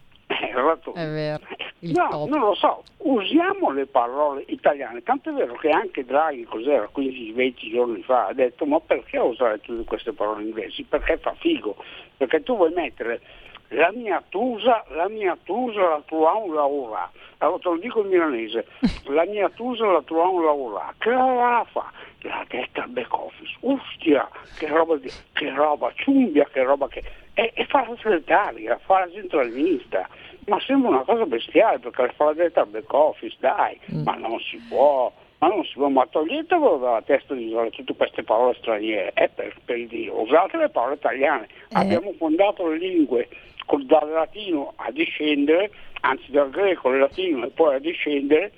[0.54, 0.94] raton.
[0.96, 1.44] È vero.
[1.80, 2.30] Il no, top.
[2.30, 7.72] non lo so, usiamo le parole italiane, tanto è vero che anche Draghi, cos'era, 15-20
[7.72, 10.84] giorni fa, ha detto ma perché usare tutte queste parole inglesi?
[10.84, 11.76] Perché fa figo,
[12.18, 13.22] perché tu vuoi mettere
[13.70, 17.12] la mia tusa, la mia tusa, la tua un laura.
[17.40, 18.66] Allora te lo dico in milanese,
[19.10, 20.94] la mia tusa, la tua un laura.
[20.98, 21.92] Che la fa?
[22.22, 23.56] L'ha detta al back office.
[23.62, 27.04] Ustia, che roba, di, che roba, ciumbia, che roba che...
[27.34, 30.08] E, e fa la segretaria, fa la centralista.
[30.46, 34.58] Ma sembra una cosa bestiale perché fa la detta back office, dai, ma non si
[34.70, 35.12] può.
[35.40, 39.28] Ma non si può, ma toglietevelo dalla testa di usare tutte queste parole straniere, è
[39.28, 41.48] per, per Dio, usate le parole italiane.
[41.74, 43.28] Abbiamo fondato le lingue
[43.66, 48.52] col, dal latino a discendere, anzi dal greco al latino e poi a discendere,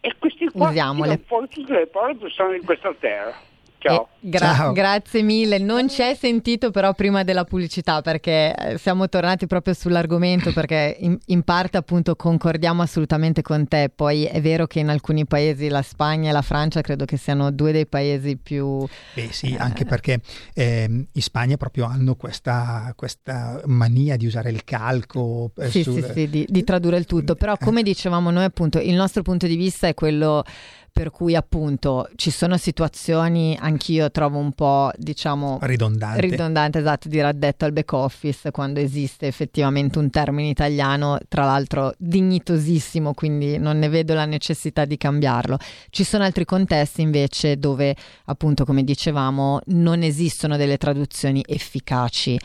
[0.00, 1.20] e questi qua Usiamole.
[1.26, 3.34] fuori tutte le parole più strane di questa terra.
[3.82, 4.08] Ciao.
[4.20, 9.46] Gra- Grazie mille, non ci hai sentito però prima della pubblicità perché eh, siamo tornati
[9.46, 14.80] proprio sull'argomento perché in, in parte appunto concordiamo assolutamente con te, poi è vero che
[14.80, 18.86] in alcuni paesi, la Spagna e la Francia, credo che siano due dei paesi più...
[19.14, 20.20] Beh sì, anche perché
[20.52, 25.52] ehm, in Spagna proprio hanno questa, questa mania di usare il calco.
[25.56, 28.78] eh, Sì, sul- sì, sì, di, di tradurre il tutto, però come dicevamo noi appunto
[28.78, 30.44] il nostro punto di vista è quello
[30.92, 36.20] per cui appunto ci sono situazioni, anch'io trovo un po' diciamo Ridondante.
[36.20, 41.94] ridondante, esatto, dire addetto al back office quando esiste effettivamente un termine italiano, tra l'altro
[41.98, 45.58] dignitosissimo, quindi non ne vedo la necessità di cambiarlo.
[45.90, 47.94] Ci sono altri contesti invece dove
[48.26, 52.38] appunto come dicevamo non esistono delle traduzioni efficaci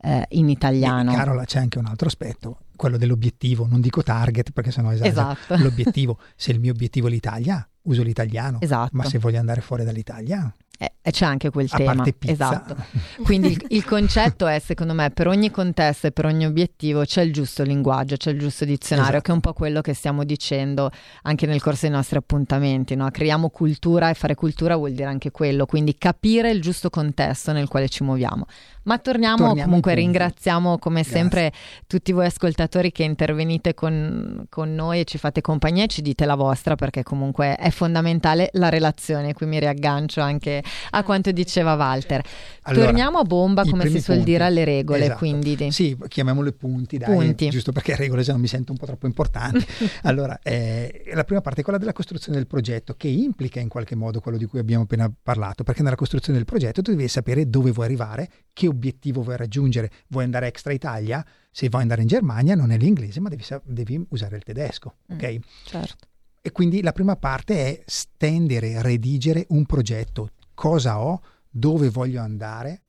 [0.00, 1.12] eh, in italiano.
[1.12, 5.32] E, Carola, c'è anche un altro aspetto, quello dell'obiettivo, non dico target perché sennò esagero.
[5.32, 5.56] Esatto.
[5.56, 8.90] L'obiettivo, se il mio obiettivo è l'Italia, uso l'italiano, Esatto.
[8.92, 12.04] ma se voglio andare fuori dall'Italia, Eh, e c'è anche quel a tema.
[12.20, 12.76] Esatto.
[13.24, 17.22] Quindi il, il concetto è, secondo me, per ogni contesto e per ogni obiettivo c'è
[17.22, 19.24] il giusto linguaggio, c'è il giusto dizionario, Esatto.
[19.24, 20.90] che è un po' quello che stiamo dicendo
[21.22, 22.94] anche nel corso dei nostri appuntamenti.
[22.94, 23.10] No?
[23.10, 27.66] Creiamo cultura e fare cultura vuol dire anche quello, quindi capire il giusto contesto nel
[27.66, 28.46] quale ci muoviamo.
[28.84, 31.18] Ma torniamo, Torniamo comunque, ringraziamo come Grazie.
[31.18, 31.52] sempre
[31.86, 36.24] tutti voi ascoltatori che intervenite con, con noi e ci fate compagnia e ci dite
[36.24, 39.34] la vostra perché comunque è fondamentale la relazione.
[39.34, 42.22] Qui mi riaggancio anche a quanto diceva Walter.
[42.62, 44.32] Allora, Torniamo a bomba, come si suol punti.
[44.32, 45.04] dire, alle regole.
[45.04, 45.18] Esatto.
[45.18, 47.48] Quindi di- Sì, chiamiamole punti, dai, Punti.
[47.48, 49.64] giusto perché regole se no mi sento un po' troppo importante.
[50.02, 53.94] allora, eh, la prima parte è quella della costruzione del progetto, che implica in qualche
[53.94, 57.48] modo quello di cui abbiamo appena parlato, perché nella costruzione del progetto tu devi sapere
[57.48, 59.90] dove vuoi arrivare, che obiettivo vuoi raggiungere.
[60.08, 61.24] Vuoi andare extra Italia?
[61.50, 65.38] Se vuoi andare in Germania non è l'inglese, ma devi, devi usare il tedesco, ok?
[65.64, 66.06] certo.
[66.40, 70.30] E quindi la prima parte è stendere, redigere un progetto.
[70.58, 71.22] Cosa ho?
[71.48, 72.82] Dove voglio andare?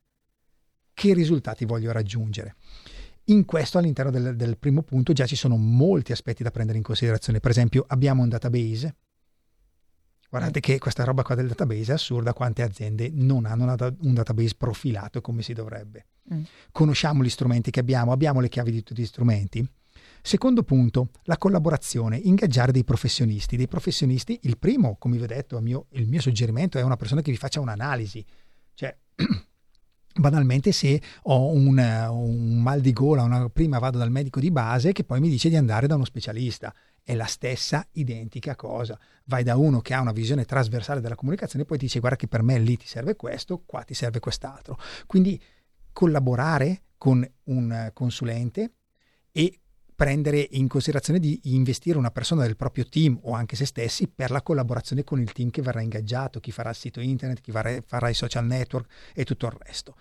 [0.91, 2.55] Che risultati voglio raggiungere?
[3.25, 6.83] In questo, all'interno del, del primo punto, già ci sono molti aspetti da prendere in
[6.83, 7.39] considerazione.
[7.39, 8.95] Per esempio, abbiamo un database.
[10.31, 14.15] Guardate che questa roba qua del database è assurda quante aziende non hanno una un
[14.15, 16.07] database profilato come si dovrebbe.
[16.33, 16.41] Mm.
[16.71, 19.63] Conosciamo gli strumenti che abbiamo, abbiamo le chiavi di tutti gli strumenti.
[20.21, 23.57] Secondo punto, la collaborazione, ingaggiare dei professionisti.
[23.57, 27.21] Dei professionisti, il primo, come vi ho detto, mio, il mio suggerimento è una persona
[27.21, 28.25] che vi faccia un'analisi.
[28.73, 28.95] Cioè,
[30.19, 34.91] banalmente se ho un, un mal di gola, una- prima vado dal medico di base
[34.91, 36.73] che poi mi dice di andare da uno specialista.
[37.01, 38.99] È la stessa identica cosa.
[39.25, 42.17] Vai da uno che ha una visione trasversale della comunicazione e poi ti dice guarda
[42.17, 44.77] che per me lì ti serve questo, qua ti serve quest'altro.
[45.07, 45.41] Quindi
[45.91, 48.73] collaborare con un consulente
[49.31, 49.59] e
[49.99, 54.31] prendere in considerazione di investire una persona del proprio team o anche se stessi per
[54.31, 57.77] la collaborazione con il team che verrà ingaggiato, chi farà il sito internet, chi farà,
[57.85, 59.97] farà i social network e tutto il resto.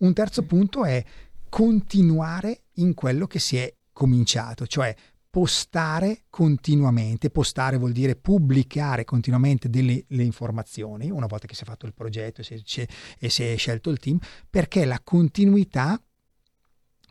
[0.00, 1.02] Un terzo punto è
[1.48, 4.94] continuare in quello che si è cominciato, cioè
[5.30, 11.66] postare continuamente, postare vuol dire pubblicare continuamente delle le informazioni, una volta che si è
[11.66, 12.86] fatto il progetto si, si-
[13.18, 14.18] e si è scelto il team,
[14.50, 15.98] perché la continuità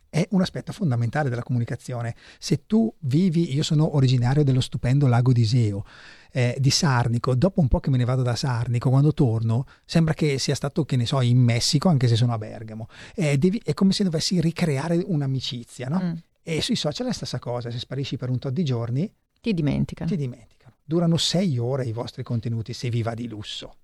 [0.10, 2.16] è un aspetto fondamentale della comunicazione.
[2.40, 5.84] Se tu vivi, io sono originario dello stupendo lago di Iseo,
[6.32, 10.14] eh, di Sarnico, dopo un po' che me ne vado da Sarnico, quando torno, sembra
[10.14, 12.88] che sia stato, che ne so, in Messico, anche se sono a Bergamo.
[13.16, 16.02] Eh, devi- è come se dovessi ricreare un'amicizia, no?
[16.04, 16.14] Mm.
[16.44, 19.54] E sui social è la stessa cosa, se sparisci per un tot di giorni, Ti
[19.54, 20.10] dimenticano.
[20.10, 20.76] ti dimenticano.
[20.84, 23.76] Durano sei ore i vostri contenuti se vi va di lusso.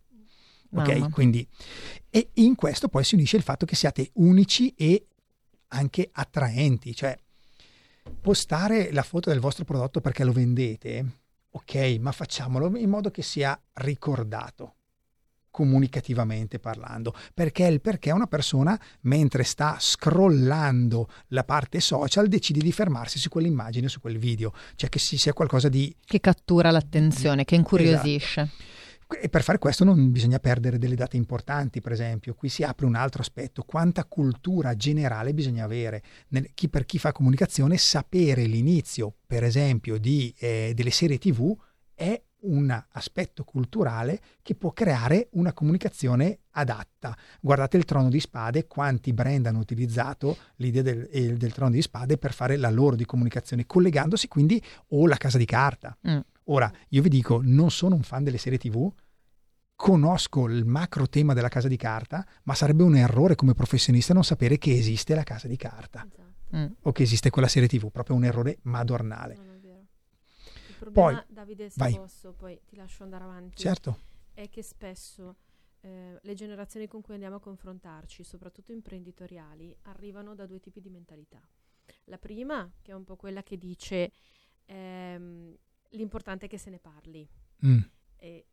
[0.76, 1.09] Ok, Mamma.
[1.11, 1.47] quindi
[2.09, 5.05] e in questo poi si unisce il fatto che siate unici e
[5.74, 7.17] anche attraenti, cioè
[8.21, 11.05] postare la foto del vostro prodotto perché lo vendete,
[11.51, 14.76] ok, ma facciamolo in modo che sia ricordato.
[15.53, 22.71] comunicativamente parlando, perché il perché una persona mentre sta scrollando la parte social decide di
[22.71, 27.45] fermarsi su quell'immagine, su quel video, cioè che ci sia qualcosa di che cattura l'attenzione,
[27.45, 28.41] che incuriosisce.
[28.41, 28.63] Esatto.
[29.20, 32.34] E per fare questo non bisogna perdere delle date importanti, per esempio.
[32.34, 36.03] Qui si apre un altro aspetto, quanta cultura generale bisogna avere.
[36.30, 41.55] Nel, chi, per chi fa comunicazione, sapere l'inizio, per esempio, di, eh, delle serie TV
[41.93, 47.16] è un aspetto culturale che può creare una comunicazione adatta.
[47.39, 51.82] Guardate il trono di spade, quanti brand hanno utilizzato l'idea del, eh, del trono di
[51.82, 55.97] spade per fare la loro di comunicazione, collegandosi quindi o la casa di carta.
[56.07, 56.20] Mm.
[56.45, 58.91] Ora, io vi dico, non sono un fan delle serie TV,
[59.84, 64.23] conosco il macro tema della casa di carta, ma sarebbe un errore come professionista non
[64.23, 66.55] sapere che esiste la casa di carta esatto.
[66.55, 66.65] mm.
[66.84, 69.36] o che esiste quella serie TV, proprio un errore madornale.
[69.36, 71.97] No, il problema, poi, Davide, se vai.
[71.97, 73.57] posso, poi ti lascio andare avanti.
[73.61, 73.99] Certo.
[74.34, 75.36] È che spesso
[75.81, 80.89] eh, le generazioni con cui andiamo a confrontarci, soprattutto imprenditoriali, arrivano da due tipi di
[80.89, 81.45] mentalità.
[82.05, 84.13] La prima, che è un po' quella che dice
[84.63, 85.53] ehm,
[85.89, 87.27] l'importante è che se ne parli.
[87.65, 87.79] Mm.
[88.15, 88.45] E,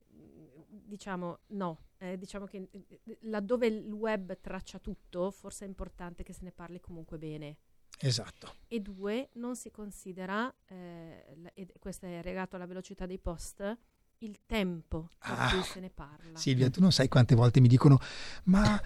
[0.68, 6.32] diciamo no, eh, diciamo che eh, laddove il web traccia tutto, forse è importante che
[6.32, 7.58] se ne parli comunque bene.
[7.98, 8.54] Esatto.
[8.66, 13.78] E due, non si considera, eh, e questo è legato alla velocità dei post,
[14.18, 16.38] il tempo ah, cui se ne parla.
[16.38, 17.98] Silvia, tu non sai quante volte mi dicono,
[18.44, 18.80] ma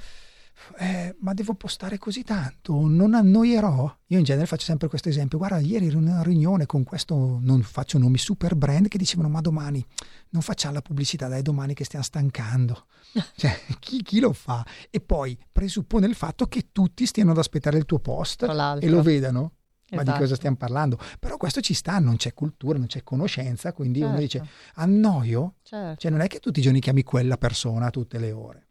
[0.79, 3.97] eh, ma devo postare così tanto, non annoierò?
[4.07, 7.39] Io in genere faccio sempre questo esempio, guarda, ieri ero in una riunione con questo,
[7.41, 9.85] non faccio nomi, super brand che dicevano, ma domani
[10.31, 12.87] non facciamo la pubblicità, dai domani che stiamo stancando.
[13.37, 14.65] cioè, chi, chi, lo fa?
[14.91, 19.03] E poi presuppone il fatto che tutti stiano ad aspettare il tuo post e lo
[19.03, 19.53] vedano.
[19.91, 20.17] Ma esatto.
[20.17, 20.99] di cosa stiamo parlando?
[21.21, 24.13] Però questo ci sta, non c'è cultura, non c'è conoscenza, quindi certo.
[24.13, 25.57] uno dice annoio?
[25.63, 26.01] Certo.
[26.01, 28.64] Cioè non è che tutti i giorni chiami quella persona a tutte le ore.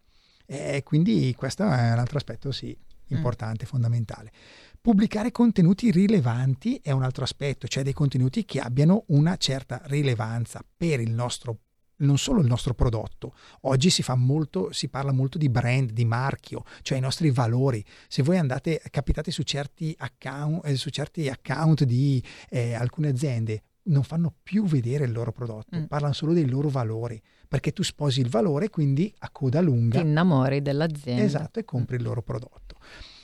[0.54, 2.78] E quindi questo è un altro aspetto, sì,
[3.08, 3.68] importante, mm.
[3.68, 4.32] fondamentale.
[4.80, 10.64] Pubblicare contenuti rilevanti è un altro aspetto, cioè dei contenuti che abbiano una certa rilevanza
[10.78, 11.60] per il nostro
[11.96, 13.34] non solo il nostro prodotto.
[13.62, 17.84] Oggi si, fa molto, si parla molto di brand, di marchio, cioè i nostri valori.
[18.08, 23.64] Se voi andate, capitate su certi account, eh, su certi account di eh, alcune aziende,
[23.84, 25.84] non fanno più vedere il loro prodotto, mm.
[25.86, 27.22] parlano solo dei loro valori,
[27.54, 31.22] perché tu sposi il valore, quindi a coda lunga ti innamori dell'azienda.
[31.22, 32.00] Esatto, e compri mm.
[32.00, 32.78] il loro prodotto.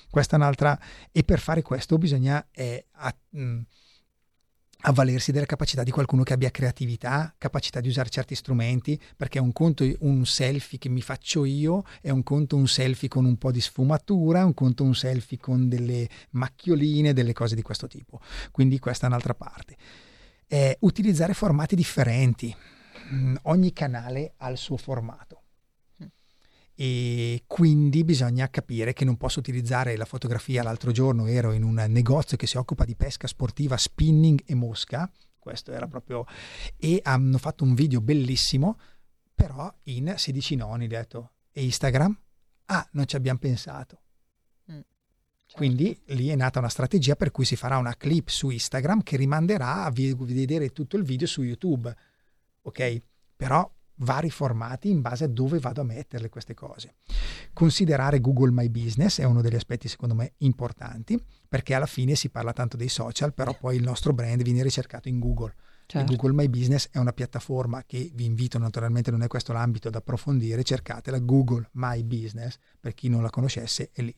[0.07, 0.80] Questa è un'altra
[1.11, 3.59] e per fare questo bisogna eh, a, mh, mm,
[4.82, 9.51] avvalersi della capacità di qualcuno che abbia creatività, capacità di usare certi strumenti, perché un
[9.51, 13.51] conto un selfie che mi faccio io, è un conto un selfie con un po'
[13.51, 18.21] di sfumatura, un conto un selfie con delle macchioline, delle cose di questo tipo.
[18.51, 19.75] Quindi questa è un'altra parte
[20.49, 22.55] eh, utilizzare formati differenti.
[23.12, 25.43] Mm, ogni canale ha il suo formato
[26.82, 30.64] e quindi bisogna capire che non posso utilizzare la fotografia.
[30.64, 35.12] L'altro giorno ero in un negozio che si occupa di pesca sportiva, spinning e mosca,
[35.38, 36.24] questo era proprio,
[36.78, 38.80] e hanno fatto un video bellissimo,
[39.36, 42.18] però in 16 noni, ho detto, e Instagram?
[42.68, 44.03] Ah, non ci abbiamo pensato.
[45.49, 45.57] Certo.
[45.57, 49.18] Quindi lì è nata una strategia per cui si farà una clip su Instagram che
[49.18, 51.93] rimanderà a vedere tutto il video su YouTube.
[52.70, 53.01] Ok?
[53.36, 53.70] Però
[54.01, 56.95] vari formati in base a dove vado a metterle queste cose.
[57.53, 62.30] Considerare Google My Business è uno degli aspetti secondo me importanti perché alla fine si
[62.30, 65.53] parla tanto dei social, però poi il nostro brand viene ricercato in Google.
[65.86, 66.15] Certo.
[66.15, 69.95] Google My Business è una piattaforma che vi invito, naturalmente non è questo l'ambito ad
[69.95, 74.15] approfondire, cercatela Google My Business, per chi non la conoscesse è lì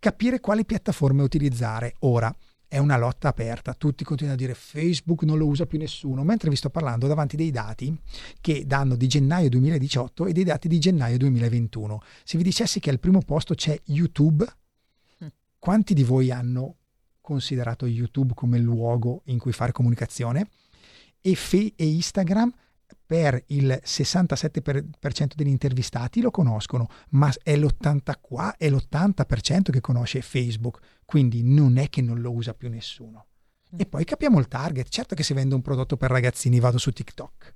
[0.00, 1.94] capire quali piattaforme utilizzare.
[2.00, 2.34] Ora
[2.70, 6.50] è una lotta aperta, tutti continuano a dire Facebook non lo usa più nessuno, mentre
[6.50, 7.92] vi sto parlando davanti dei dati
[8.40, 12.00] che danno di gennaio 2018 e dei dati di gennaio 2021.
[12.22, 14.46] Se vi dicessi che al primo posto c'è YouTube,
[15.24, 15.26] mm.
[15.58, 16.76] quanti di voi hanno
[17.20, 20.48] considerato YouTube come luogo in cui fare comunicazione?
[21.20, 22.52] E, fe- e Instagram
[23.04, 30.78] per il 67% degli intervistati lo conoscono, ma è l'80%, è l'80% che conosce Facebook,
[31.04, 33.26] quindi non è che non lo usa più nessuno.
[33.76, 36.90] E poi capiamo il target, certo che se vendo un prodotto per ragazzini vado su
[36.90, 37.54] TikTok.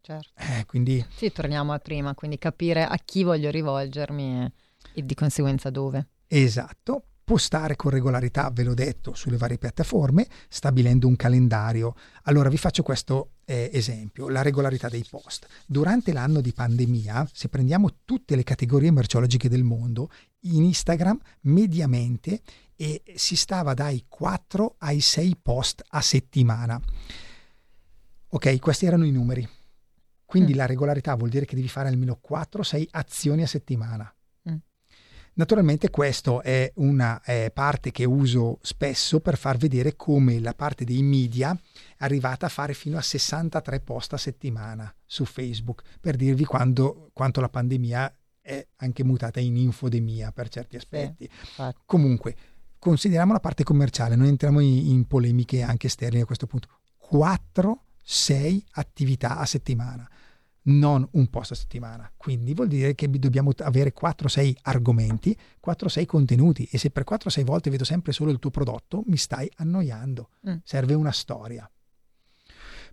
[0.00, 0.32] Certo.
[0.36, 1.04] Eh, quindi...
[1.14, 4.52] Sì, torniamo a prima, quindi capire a chi voglio rivolgermi e,
[4.92, 6.08] e di conseguenza dove.
[6.26, 11.94] Esatto postare con regolarità, ve l'ho detto, sulle varie piattaforme, stabilendo un calendario.
[12.24, 15.46] Allora vi faccio questo eh, esempio, la regolarità dei post.
[15.66, 20.10] Durante l'anno di pandemia, se prendiamo tutte le categorie merceologiche del mondo,
[20.40, 22.42] in Instagram mediamente
[22.76, 26.80] eh, si stava dai 4 ai 6 post a settimana.
[28.28, 29.48] Ok, questi erano i numeri.
[30.24, 30.56] Quindi mm.
[30.56, 34.12] la regolarità vuol dire che devi fare almeno 4-6 azioni a settimana.
[35.36, 40.84] Naturalmente questa è una eh, parte che uso spesso per far vedere come la parte
[40.84, 46.14] dei media è arrivata a fare fino a 63 post a settimana su Facebook, per
[46.14, 51.28] dirvi quando, quanto la pandemia è anche mutata in infodemia per certi aspetti.
[51.28, 52.36] Sì, Comunque,
[52.78, 56.68] consideriamo la parte commerciale, non entriamo in, in polemiche anche sterili a questo punto.
[57.10, 60.08] 4-6 attività a settimana,
[60.64, 62.10] non un post a settimana.
[62.16, 67.70] Quindi vuol dire che dobbiamo avere 4-6 argomenti, 4-6 contenuti e se per 4-6 volte
[67.70, 70.30] vedo sempre solo il tuo prodotto, mi stai annoiando.
[70.48, 70.56] Mm.
[70.62, 71.68] Serve una storia.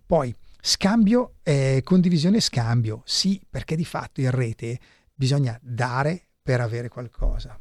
[0.04, 3.02] Poi, scambio, eh, condivisione e scambio.
[3.04, 4.78] Sì, perché di fatto in rete
[5.14, 7.58] bisogna dare per avere qualcosa.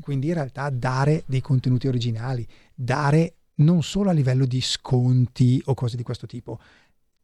[0.00, 5.74] Quindi in realtà dare dei contenuti originali, dare non solo a livello di sconti o
[5.74, 6.60] cose di questo tipo.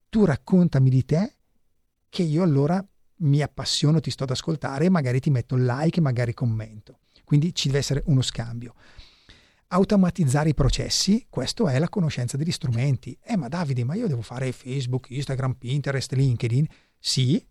[0.09, 1.34] Tu raccontami di te
[2.16, 2.82] che io allora
[3.18, 7.00] mi appassiono, ti sto ad ascoltare e magari ti metto like, magari commento.
[7.24, 8.74] Quindi ci deve essere uno scambio.
[9.68, 13.18] Automatizzare i processi, questo è la conoscenza degli strumenti.
[13.22, 16.66] Eh ma Davide, ma io devo fare Facebook, Instagram, Pinterest, LinkedIn?
[16.98, 17.46] Sì,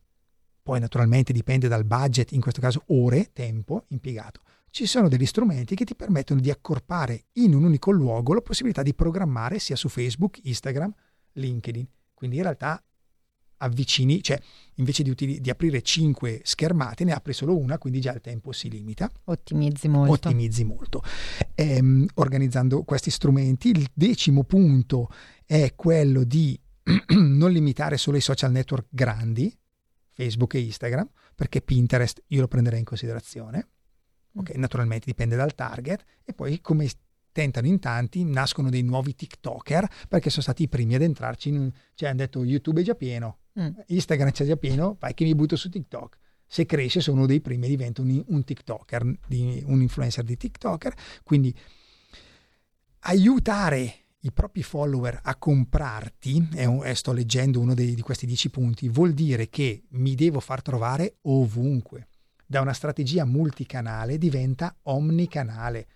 [0.63, 4.41] poi naturalmente dipende dal budget, in questo caso ore, tempo impiegato.
[4.72, 8.82] Ci sono degli strumenti che ti permettono di accorpare in un unico luogo la possibilità
[8.82, 10.91] di programmare sia su Facebook, Instagram,
[11.34, 11.88] LinkedIn.
[12.16, 12.84] Quindi in realtà
[13.66, 14.39] avvicini, cioè
[14.76, 18.51] invece di, utili- di, aprire cinque schermate ne apri solo una, quindi già il tempo
[18.51, 19.11] si limita.
[19.26, 20.13] Ottimizzi molto.
[20.13, 21.03] Ottimizzi molto.
[21.53, 25.09] Ehm, organizzando questi strumenti, il decimo punto
[25.45, 26.59] è quello di
[27.16, 29.55] non limitare solo i social network grandi,
[30.11, 33.68] Facebook e Instagram, perché Pinterest io lo prenderei in considerazione.
[34.38, 34.39] Mm.
[34.39, 36.88] Ok, naturalmente dipende dal target e poi come
[37.36, 41.70] tentano in tanti, nascono dei nuovi TikToker perché sono stati i primi ad entrarci in,
[41.94, 43.68] cioè hanno detto YouTube è già pieno, mm.
[43.88, 46.18] Instagram c'è già pieno, vai che mi butto su TikTok.
[46.48, 50.38] Se cresce sono uno dei primi e diventa un, un TikToker, di, un influencer di
[50.38, 51.54] TikToker, quindi
[53.00, 58.50] aiutare i propri follower a comprarti, e, e sto leggendo uno dei, di questi dieci
[58.50, 62.08] punti, vuol dire che mi devo far trovare ovunque.
[62.46, 65.88] Da una strategia multicanale diventa omnicanale.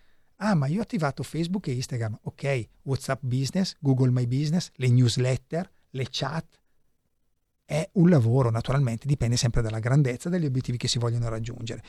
[0.42, 2.20] Ah, ma io ho attivato Facebook e Instagram.
[2.24, 6.60] Ok, WhatsApp Business, Google My Business, le newsletter, le chat.
[7.66, 11.84] È un lavoro, naturalmente, dipende sempre dalla grandezza degli obiettivi che si vogliono raggiungere.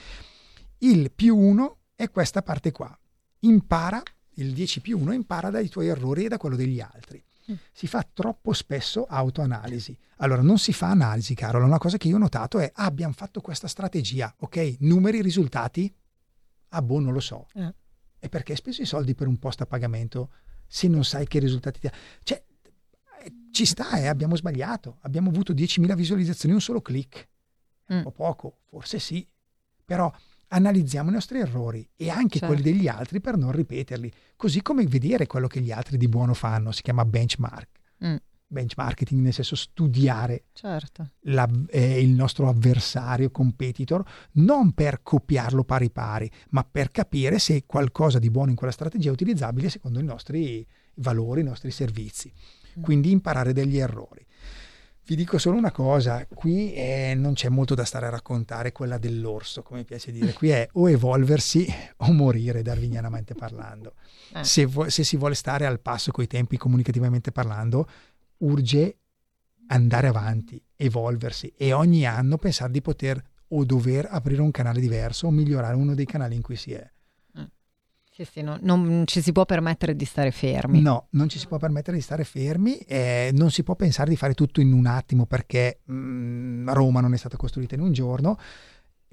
[0.78, 2.96] Il più uno è questa parte qua.
[3.40, 4.02] Impara
[4.34, 7.22] il 10 più 1 impara dai tuoi errori e da quello degli altri.
[7.50, 7.54] Mm.
[7.72, 9.96] Si fa troppo spesso autoanalisi.
[10.16, 11.62] Allora, non si fa analisi, Carol.
[11.62, 14.76] Una cosa che io ho notato è: ah, abbiamo fatto questa strategia, ok?
[14.80, 15.92] Numeri, risultati?
[16.68, 17.46] Ah, boh, non lo so.
[17.54, 17.74] Eh.
[18.20, 20.30] E perché hai speso i soldi per un post a pagamento
[20.66, 21.92] se non sai che risultati ti ha?
[22.22, 22.42] Cioè,
[23.22, 24.98] eh, ci sta, eh, abbiamo sbagliato.
[25.00, 27.28] Abbiamo avuto 10.000 visualizzazioni in un solo click.
[27.92, 27.96] Mm.
[27.96, 29.26] Un po' poco, forse sì.
[29.84, 30.12] Però
[30.52, 32.54] analizziamo i nostri errori e anche certo.
[32.54, 36.34] quelli degli altri per non ripeterli, così come vedere quello che gli altri di buono
[36.34, 37.68] fanno, si chiama benchmark.
[38.04, 38.16] Mm.
[38.52, 41.10] Benchmarking nel senso studiare certo.
[41.20, 47.64] la, eh, il nostro avversario, competitor, non per copiarlo pari pari, ma per capire se
[47.64, 52.32] qualcosa di buono in quella strategia è utilizzabile secondo i nostri valori, i nostri servizi.
[52.78, 52.82] Mm.
[52.82, 54.26] Quindi imparare degli errori.
[55.10, 58.96] Vi dico solo una cosa, qui eh, non c'è molto da stare a raccontare quella
[58.96, 61.66] dell'orso, come piace dire, qui è o evolversi
[61.98, 63.94] o morire, darwinianamente parlando.
[64.34, 64.44] Eh.
[64.44, 67.88] Se, vo- se, si vuole stare al passo coi tempi comunicativamente parlando,
[68.40, 68.98] urge
[69.68, 75.26] andare avanti, evolversi e ogni anno pensare di poter o dover aprire un canale diverso
[75.26, 76.90] o migliorare uno dei canali in cui si è.
[78.20, 80.82] Sì, sì, no, non ci si può permettere di stare fermi.
[80.82, 84.16] No, non ci si può permettere di stare fermi, eh, non si può pensare di
[84.16, 87.92] fare tutto in un attimo perché mh, mm, Roma non è stata costruita in un
[87.92, 88.36] giorno,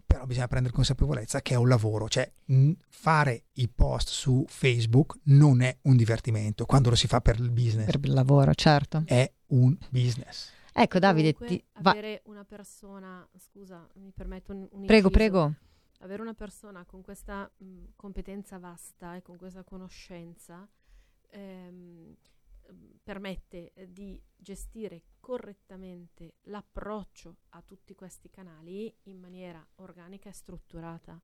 [0.07, 5.19] però bisogna prendere consapevolezza che è un lavoro, cioè mh, fare i post su Facebook
[5.23, 7.85] non è un divertimento quando lo si fa per il business.
[7.85, 9.03] Per il lavoro, certo.
[9.05, 10.51] È un business.
[10.73, 11.81] Ecco Davide, Comunque, ti...
[11.81, 11.91] va...
[11.91, 15.09] avere una persona, scusa, mi permetto un, un Prego, inciso.
[15.09, 15.53] prego
[16.01, 20.67] avere una persona con questa mh, competenza vasta e con questa conoscenza
[21.31, 22.15] ehm,
[23.01, 31.21] permette eh, di gestire correttamente l'approccio a tutti questi canali in maniera organica e strutturata,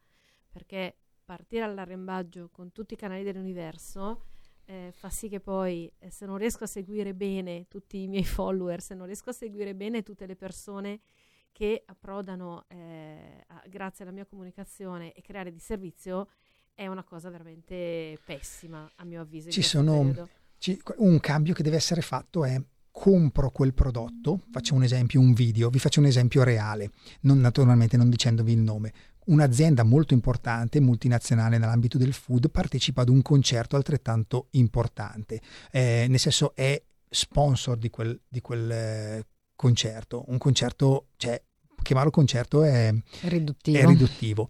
[0.50, 4.26] perché partire all'arrembaggio con tutti i canali dell'universo
[4.66, 8.24] eh, fa sì che poi eh, se non riesco a seguire bene tutti i miei
[8.24, 11.02] follower, se non riesco a seguire bene tutte le persone
[11.52, 16.30] che approdano eh, a, grazie alla mia comunicazione e creare di servizio
[16.74, 19.50] è una cosa veramente pessima a mio avviso.
[19.50, 20.14] Ci sono
[20.64, 25.34] ci, un cambio che deve essere fatto è compro quel prodotto, faccio un esempio, un
[25.34, 26.92] video, vi faccio un esempio reale,
[27.22, 28.94] non, naturalmente non dicendovi il nome.
[29.26, 36.20] Un'azienda molto importante, multinazionale nell'ambito del food, partecipa ad un concerto altrettanto importante, eh, nel
[36.20, 39.26] senso è sponsor di quel, di quel eh,
[39.58, 40.24] concerto.
[40.28, 41.42] Un concerto, cioè,
[41.82, 42.94] chiamarlo concerto è
[43.24, 43.78] riduttivo.
[43.78, 44.50] è riduttivo.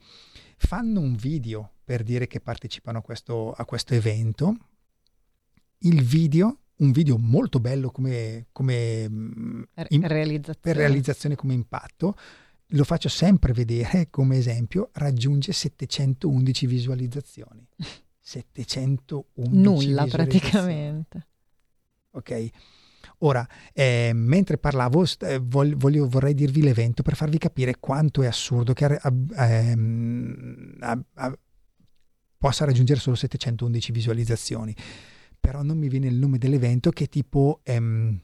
[0.57, 4.55] Fanno un video per dire che partecipano a questo, a questo evento.
[5.83, 10.59] Il video un video molto bello come, come in, realizzazione.
[10.59, 12.15] per realizzazione come impatto.
[12.67, 17.67] Lo faccio sempre vedere come esempio raggiunge 711 visualizzazioni.
[18.19, 21.27] 711 nulla praticamente.
[22.11, 22.49] Ok.
[23.19, 28.73] Ora eh, mentre parlavo st- voglio, vorrei dirvi l'evento per farvi capire quanto è assurdo
[28.73, 28.99] che eh,
[29.37, 29.77] eh,
[32.37, 34.75] possa raggiungere solo 711 visualizzazioni
[35.43, 38.17] però non mi viene il nome dell'evento che è tipo um,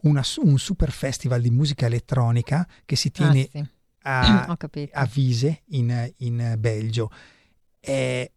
[0.00, 3.68] una, un super festival di musica elettronica che si tiene ah, sì.
[4.02, 4.58] a,
[4.92, 7.08] a, Vise in, in Belgio.
[7.78, 8.28] È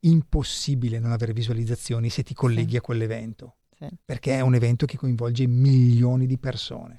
[0.00, 2.76] impossibile non avere visualizzazioni se ti colleghi sì.
[2.78, 3.56] a quell'evento.
[3.78, 3.88] Sì.
[4.02, 6.96] Perché è un evento che coinvolge milioni di persone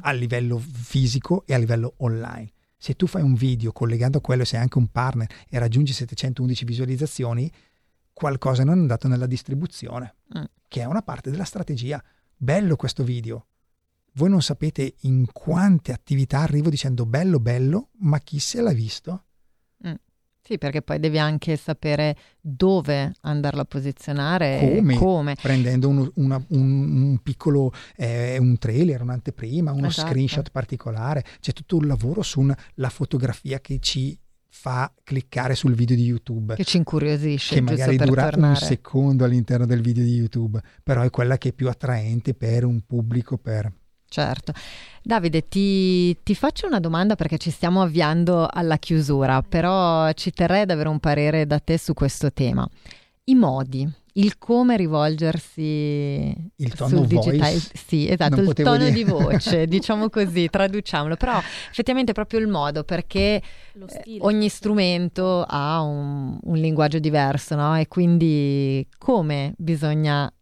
[0.00, 2.52] a livello fisico e a livello online.
[2.78, 5.92] Se tu fai un video collegando a quello e sei anche un partner e raggiungi
[5.92, 7.52] 711 visualizzazioni,
[8.18, 10.42] qualcosa non è andato nella distribuzione, mm.
[10.66, 12.02] che è una parte della strategia.
[12.36, 13.46] Bello questo video.
[14.14, 19.26] Voi non sapete in quante attività arrivo dicendo bello, bello, ma chi se l'ha visto?
[19.86, 19.94] Mm.
[20.42, 25.34] Sì, perché poi devi anche sapere dove andarlo a posizionare come, come.
[25.40, 30.08] prendendo uno, una, un, un, piccolo eh, un trailer, un'anteprima, uno esatto.
[30.08, 31.24] screenshot particolare.
[31.38, 36.54] C'è tutto un lavoro sulla fotografia che ci fa cliccare sul video di YouTube.
[36.54, 37.54] Che ci incuriosisce.
[37.54, 38.52] Che magari dura tornare.
[38.52, 42.64] un secondo all'interno del video di YouTube, però è quella che è più attraente per
[42.64, 43.72] un pubblico, per...
[44.10, 44.52] Certo.
[45.02, 50.62] Davide, ti, ti, faccio una domanda perché ci stiamo avviando alla chiusura, però ci terrei
[50.62, 52.66] ad avere un parere da te su questo tema.
[53.24, 53.86] I modi,
[54.18, 57.60] il come rivolgersi il tono digitale.
[57.72, 58.90] Sì, esatto, il tono dire.
[58.90, 61.16] di voce, diciamo così, traduciamolo.
[61.16, 61.38] Però
[61.70, 63.40] effettivamente è proprio il modo perché
[63.74, 67.78] eh, ogni strumento ha un, un linguaggio diverso, no?
[67.78, 70.32] E quindi come bisogna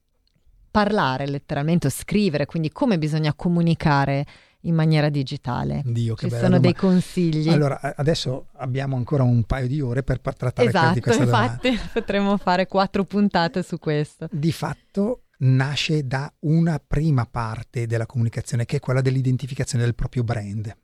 [0.70, 4.26] parlare letteralmente o scrivere, quindi come bisogna comunicare
[4.66, 5.82] in maniera digitale.
[5.84, 6.58] Dio, che Ci sono domanda.
[6.58, 7.48] dei consigli.
[7.48, 11.90] Allora, adesso abbiamo ancora un paio di ore per trattare esatto, di questa infatti domanda.
[11.92, 14.28] potremmo fare quattro puntate su questo.
[14.30, 20.24] Di fatto nasce da una prima parte della comunicazione che è quella dell'identificazione del proprio
[20.24, 20.74] brand,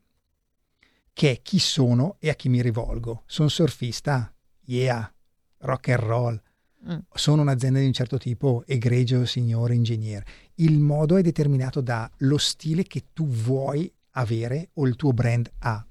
[1.13, 3.23] che è chi sono e a chi mi rivolgo.
[3.25, 4.33] Sono surfista?
[4.65, 5.11] Yeah.
[5.59, 6.41] Rock and roll?
[6.89, 6.97] Mm.
[7.13, 10.25] Sono un'azienda di un certo tipo, egregio signore ingegnere.
[10.55, 15.85] Il modo è determinato dallo stile che tu vuoi avere o il tuo brand ha.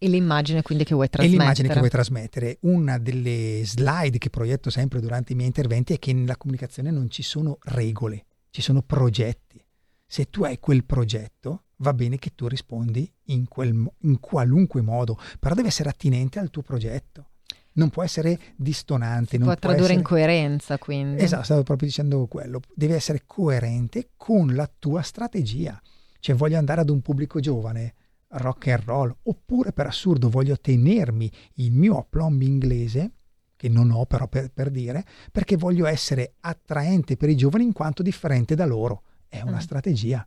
[0.00, 1.36] E l'immagine quindi che vuoi trasmettere.
[1.36, 2.58] E l'immagine che vuoi trasmettere.
[2.62, 7.10] Una delle slide che proietto sempre durante i miei interventi è che nella comunicazione non
[7.10, 9.64] ci sono regole, ci sono progetti.
[10.06, 15.18] Se tu hai quel progetto, va bene che tu rispondi in, quel, in qualunque modo,
[15.38, 17.30] però deve essere attinente al tuo progetto
[17.74, 19.30] non può essere distonante.
[19.30, 19.98] Si non può, tradurre essere...
[19.98, 21.22] in coerenza, quindi.
[21.22, 22.60] Esatto, stavo proprio dicendo quello.
[22.74, 25.80] Deve essere coerente con la tua strategia.
[26.20, 27.94] Cioè, voglio andare ad un pubblico giovane,
[28.28, 33.12] rock and roll, oppure per assurdo voglio tenermi il mio aplomb inglese,
[33.56, 37.72] che non ho però per, per, dire, perché voglio essere attraente per i giovani in
[37.72, 39.02] quanto differente da loro.
[39.28, 39.60] È una mm.
[39.60, 40.26] strategia.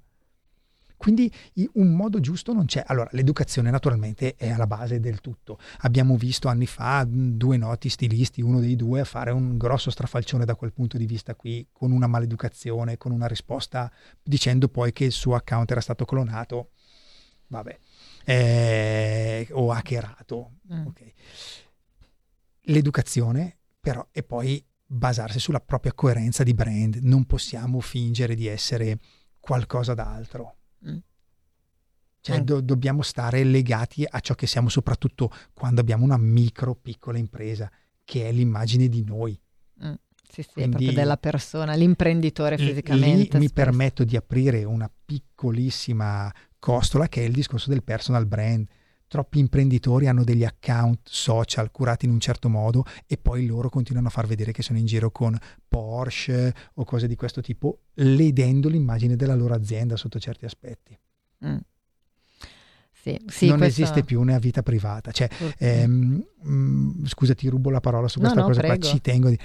[1.01, 1.33] Quindi
[1.73, 2.83] un modo giusto non c'è.
[2.85, 5.57] Allora, l'educazione naturalmente è alla base del tutto.
[5.79, 10.45] Abbiamo visto anni fa due noti stilisti, uno dei due, a fare un grosso strafalcione
[10.45, 13.91] da quel punto di vista qui, con una maleducazione, con una risposta
[14.21, 16.69] dicendo poi che il suo account era stato clonato.
[17.47, 17.79] Vabbè.
[18.23, 20.51] Eh, o hackerato.
[20.71, 20.85] Mm.
[20.85, 21.13] Okay.
[22.65, 26.99] L'educazione però è poi basarsi sulla propria coerenza di brand.
[27.01, 28.99] Non possiamo fingere di essere
[29.39, 30.57] qualcosa d'altro.
[30.89, 30.97] Mm.
[32.21, 32.43] Cioè, mm.
[32.43, 37.69] do- dobbiamo stare legati a ciò che siamo, soprattutto quando abbiamo una micro, piccola impresa,
[38.03, 39.39] che è l'immagine di noi.
[39.83, 39.93] Mm.
[40.31, 43.37] Sì, sì, Quindi, proprio della persona, l'imprenditore fisicamente.
[43.37, 48.65] Mi permetto di aprire una piccolissima costola che è il discorso del personal brand.
[49.11, 54.07] Troppi imprenditori hanno degli account social curati in un certo modo e poi loro continuano
[54.07, 55.37] a far vedere che sono in giro con
[55.67, 60.97] Porsche o cose di questo tipo, ledendo l'immagine della loro azienda sotto certi aspetti.
[61.45, 61.57] Mm.
[62.93, 63.81] Sì, sì, non questo...
[63.81, 65.11] esiste più una vita privata.
[65.11, 68.79] Cioè, ehm, mh, mm, scusa, ti rubo la parola su questa no, no, cosa prego.
[68.79, 69.27] qua, ci tengo.
[69.27, 69.37] Di...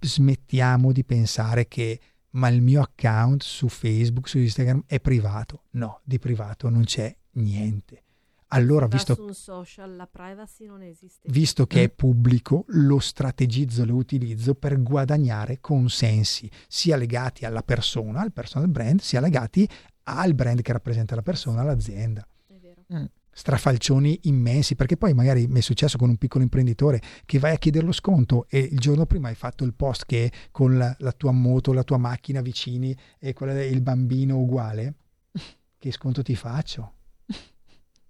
[0.00, 1.98] Smettiamo di pensare che
[2.32, 5.62] ma il mio account su Facebook, su Instagram è privato.
[5.70, 8.04] No, di privato non c'è niente.
[8.52, 11.28] Allora, visto, su un social la privacy non esiste.
[11.30, 18.20] visto che è pubblico, lo strategizzo, lo utilizzo per guadagnare consensi, sia legati alla persona,
[18.20, 19.68] al personal brand, sia legati
[20.04, 22.26] al brand che rappresenta la persona, all'azienda.
[22.46, 22.82] È vero.
[22.92, 23.04] Mm.
[23.32, 27.58] Strafalcioni immensi, perché poi magari mi è successo con un piccolo imprenditore che vai a
[27.58, 31.12] chiedere lo sconto e il giorno prima hai fatto il post che con la, la
[31.12, 34.94] tua moto, la tua macchina vicini e quella del bambino uguale.
[35.80, 36.92] Che sconto ti faccio?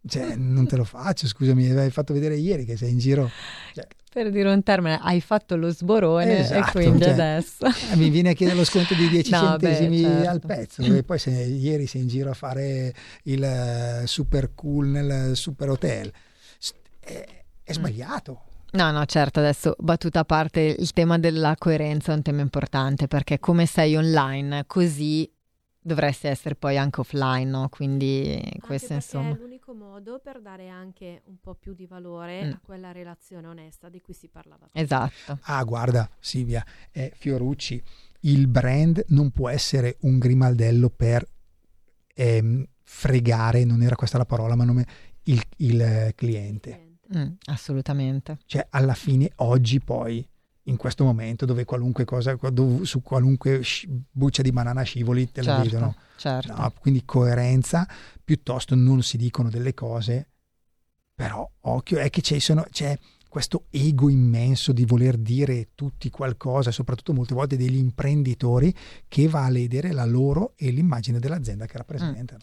[0.07, 3.30] Cioè, non te lo faccio, scusami, hai fatto vedere ieri che sei in giro.
[3.74, 7.66] Cioè, Per dire un termine, hai fatto lo sborone Esatto, e quindi cioè, adesso...
[7.66, 10.28] eh, mi viene a chiedere lo sconto di 10 No, beh, centesimi certo.
[10.30, 12.94] al pezzo e poi se ieri sei in giro a fare
[13.24, 16.11] il eh, super cool nel super hotel
[16.59, 17.62] S- è, Mm.
[17.64, 18.42] è sbagliato
[18.72, 23.07] No, no, certo, adesso battuta a parte, il tema della coerenza è un tema importante
[23.09, 25.28] perché come sei online, così
[25.82, 27.68] dovresti essere poi anche offline, no?
[27.68, 29.30] Quindi questo anche perché insomma.
[29.30, 32.50] è l'unico modo per dare anche un po' più di valore Mm.
[32.52, 34.84] a quella relazione onesta di cui si parlava prima.
[34.84, 35.38] Esatto.
[35.42, 37.82] ah guarda Silvia è Fiorucci
[38.20, 41.26] il brand non può essere un grimaldello per
[42.14, 44.86] ehm, fregare non era questa la parola ma nome
[45.24, 48.38] il, il eh, cliente Mm, assolutamente.
[48.46, 50.24] Cioè, alla fine, oggi poi,
[50.64, 55.42] in questo momento dove qualunque cosa, dove su qualunque sci- buccia di banana scivoli te
[55.42, 55.96] la Certo, vedono.
[56.16, 56.52] certo.
[56.54, 57.88] No, quindi coerenza,
[58.22, 60.28] piuttosto non si dicono delle cose,
[61.14, 62.96] però occhio, è che c'è, sono- c'è
[63.28, 68.74] questo ego immenso di voler dire tutti qualcosa, soprattutto molte volte degli imprenditori,
[69.06, 72.40] che va a ledere la loro e l'immagine dell'azienda che rappresentano.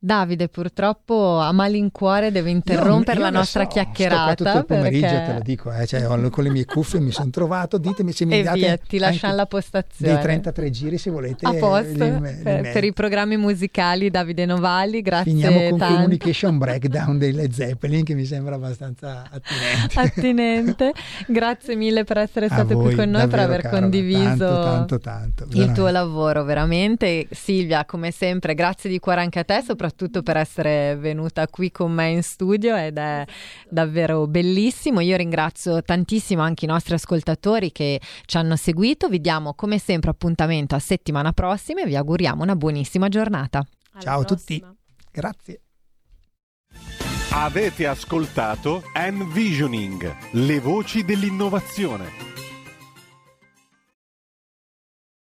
[0.00, 5.06] Davide purtroppo a malincuore deve interrompere Io- la io nostra so, chiacchierata tutto il pomeriggio
[5.08, 5.26] perché...
[5.26, 8.24] te lo dico, eh, cioè, ho- con le mie cuffie mi sono trovato, ditemi se
[8.24, 10.12] mi E date via, ti lasciamo la postazione.
[10.12, 11.44] dei 33 giri se volete.
[11.46, 15.94] A posto li- li per, per i programmi musicali Davide Novali, grazie Finiamo con tanto.
[15.94, 19.98] Communication Breakdown dei Led Zeppelin che mi sembra abbastanza attinente.
[19.98, 20.92] attinente.
[21.26, 24.28] Grazie mille per essere A stato voi, qui con noi, per davvero, aver Carola, condiviso
[24.62, 27.26] tanto, tanto, tanto, il tuo lavoro, veramente.
[27.32, 29.86] Silvia, come sempre, grazie di cuore anche a te, soprattutto
[30.22, 33.24] per essere venuta qui con me in studio ed è
[33.68, 35.00] davvero bellissimo.
[35.00, 39.08] Io ringrazio tantissimo anche i nostri ascoltatori che ci hanno seguito.
[39.08, 43.64] Vi diamo come sempre appuntamento a settimana prossima e vi auguriamo una buonissima giornata.
[43.98, 44.64] Ciao a tutti.
[45.10, 45.60] Grazie.
[47.30, 52.27] Avete ascoltato Envisioning, le voci dell'innovazione.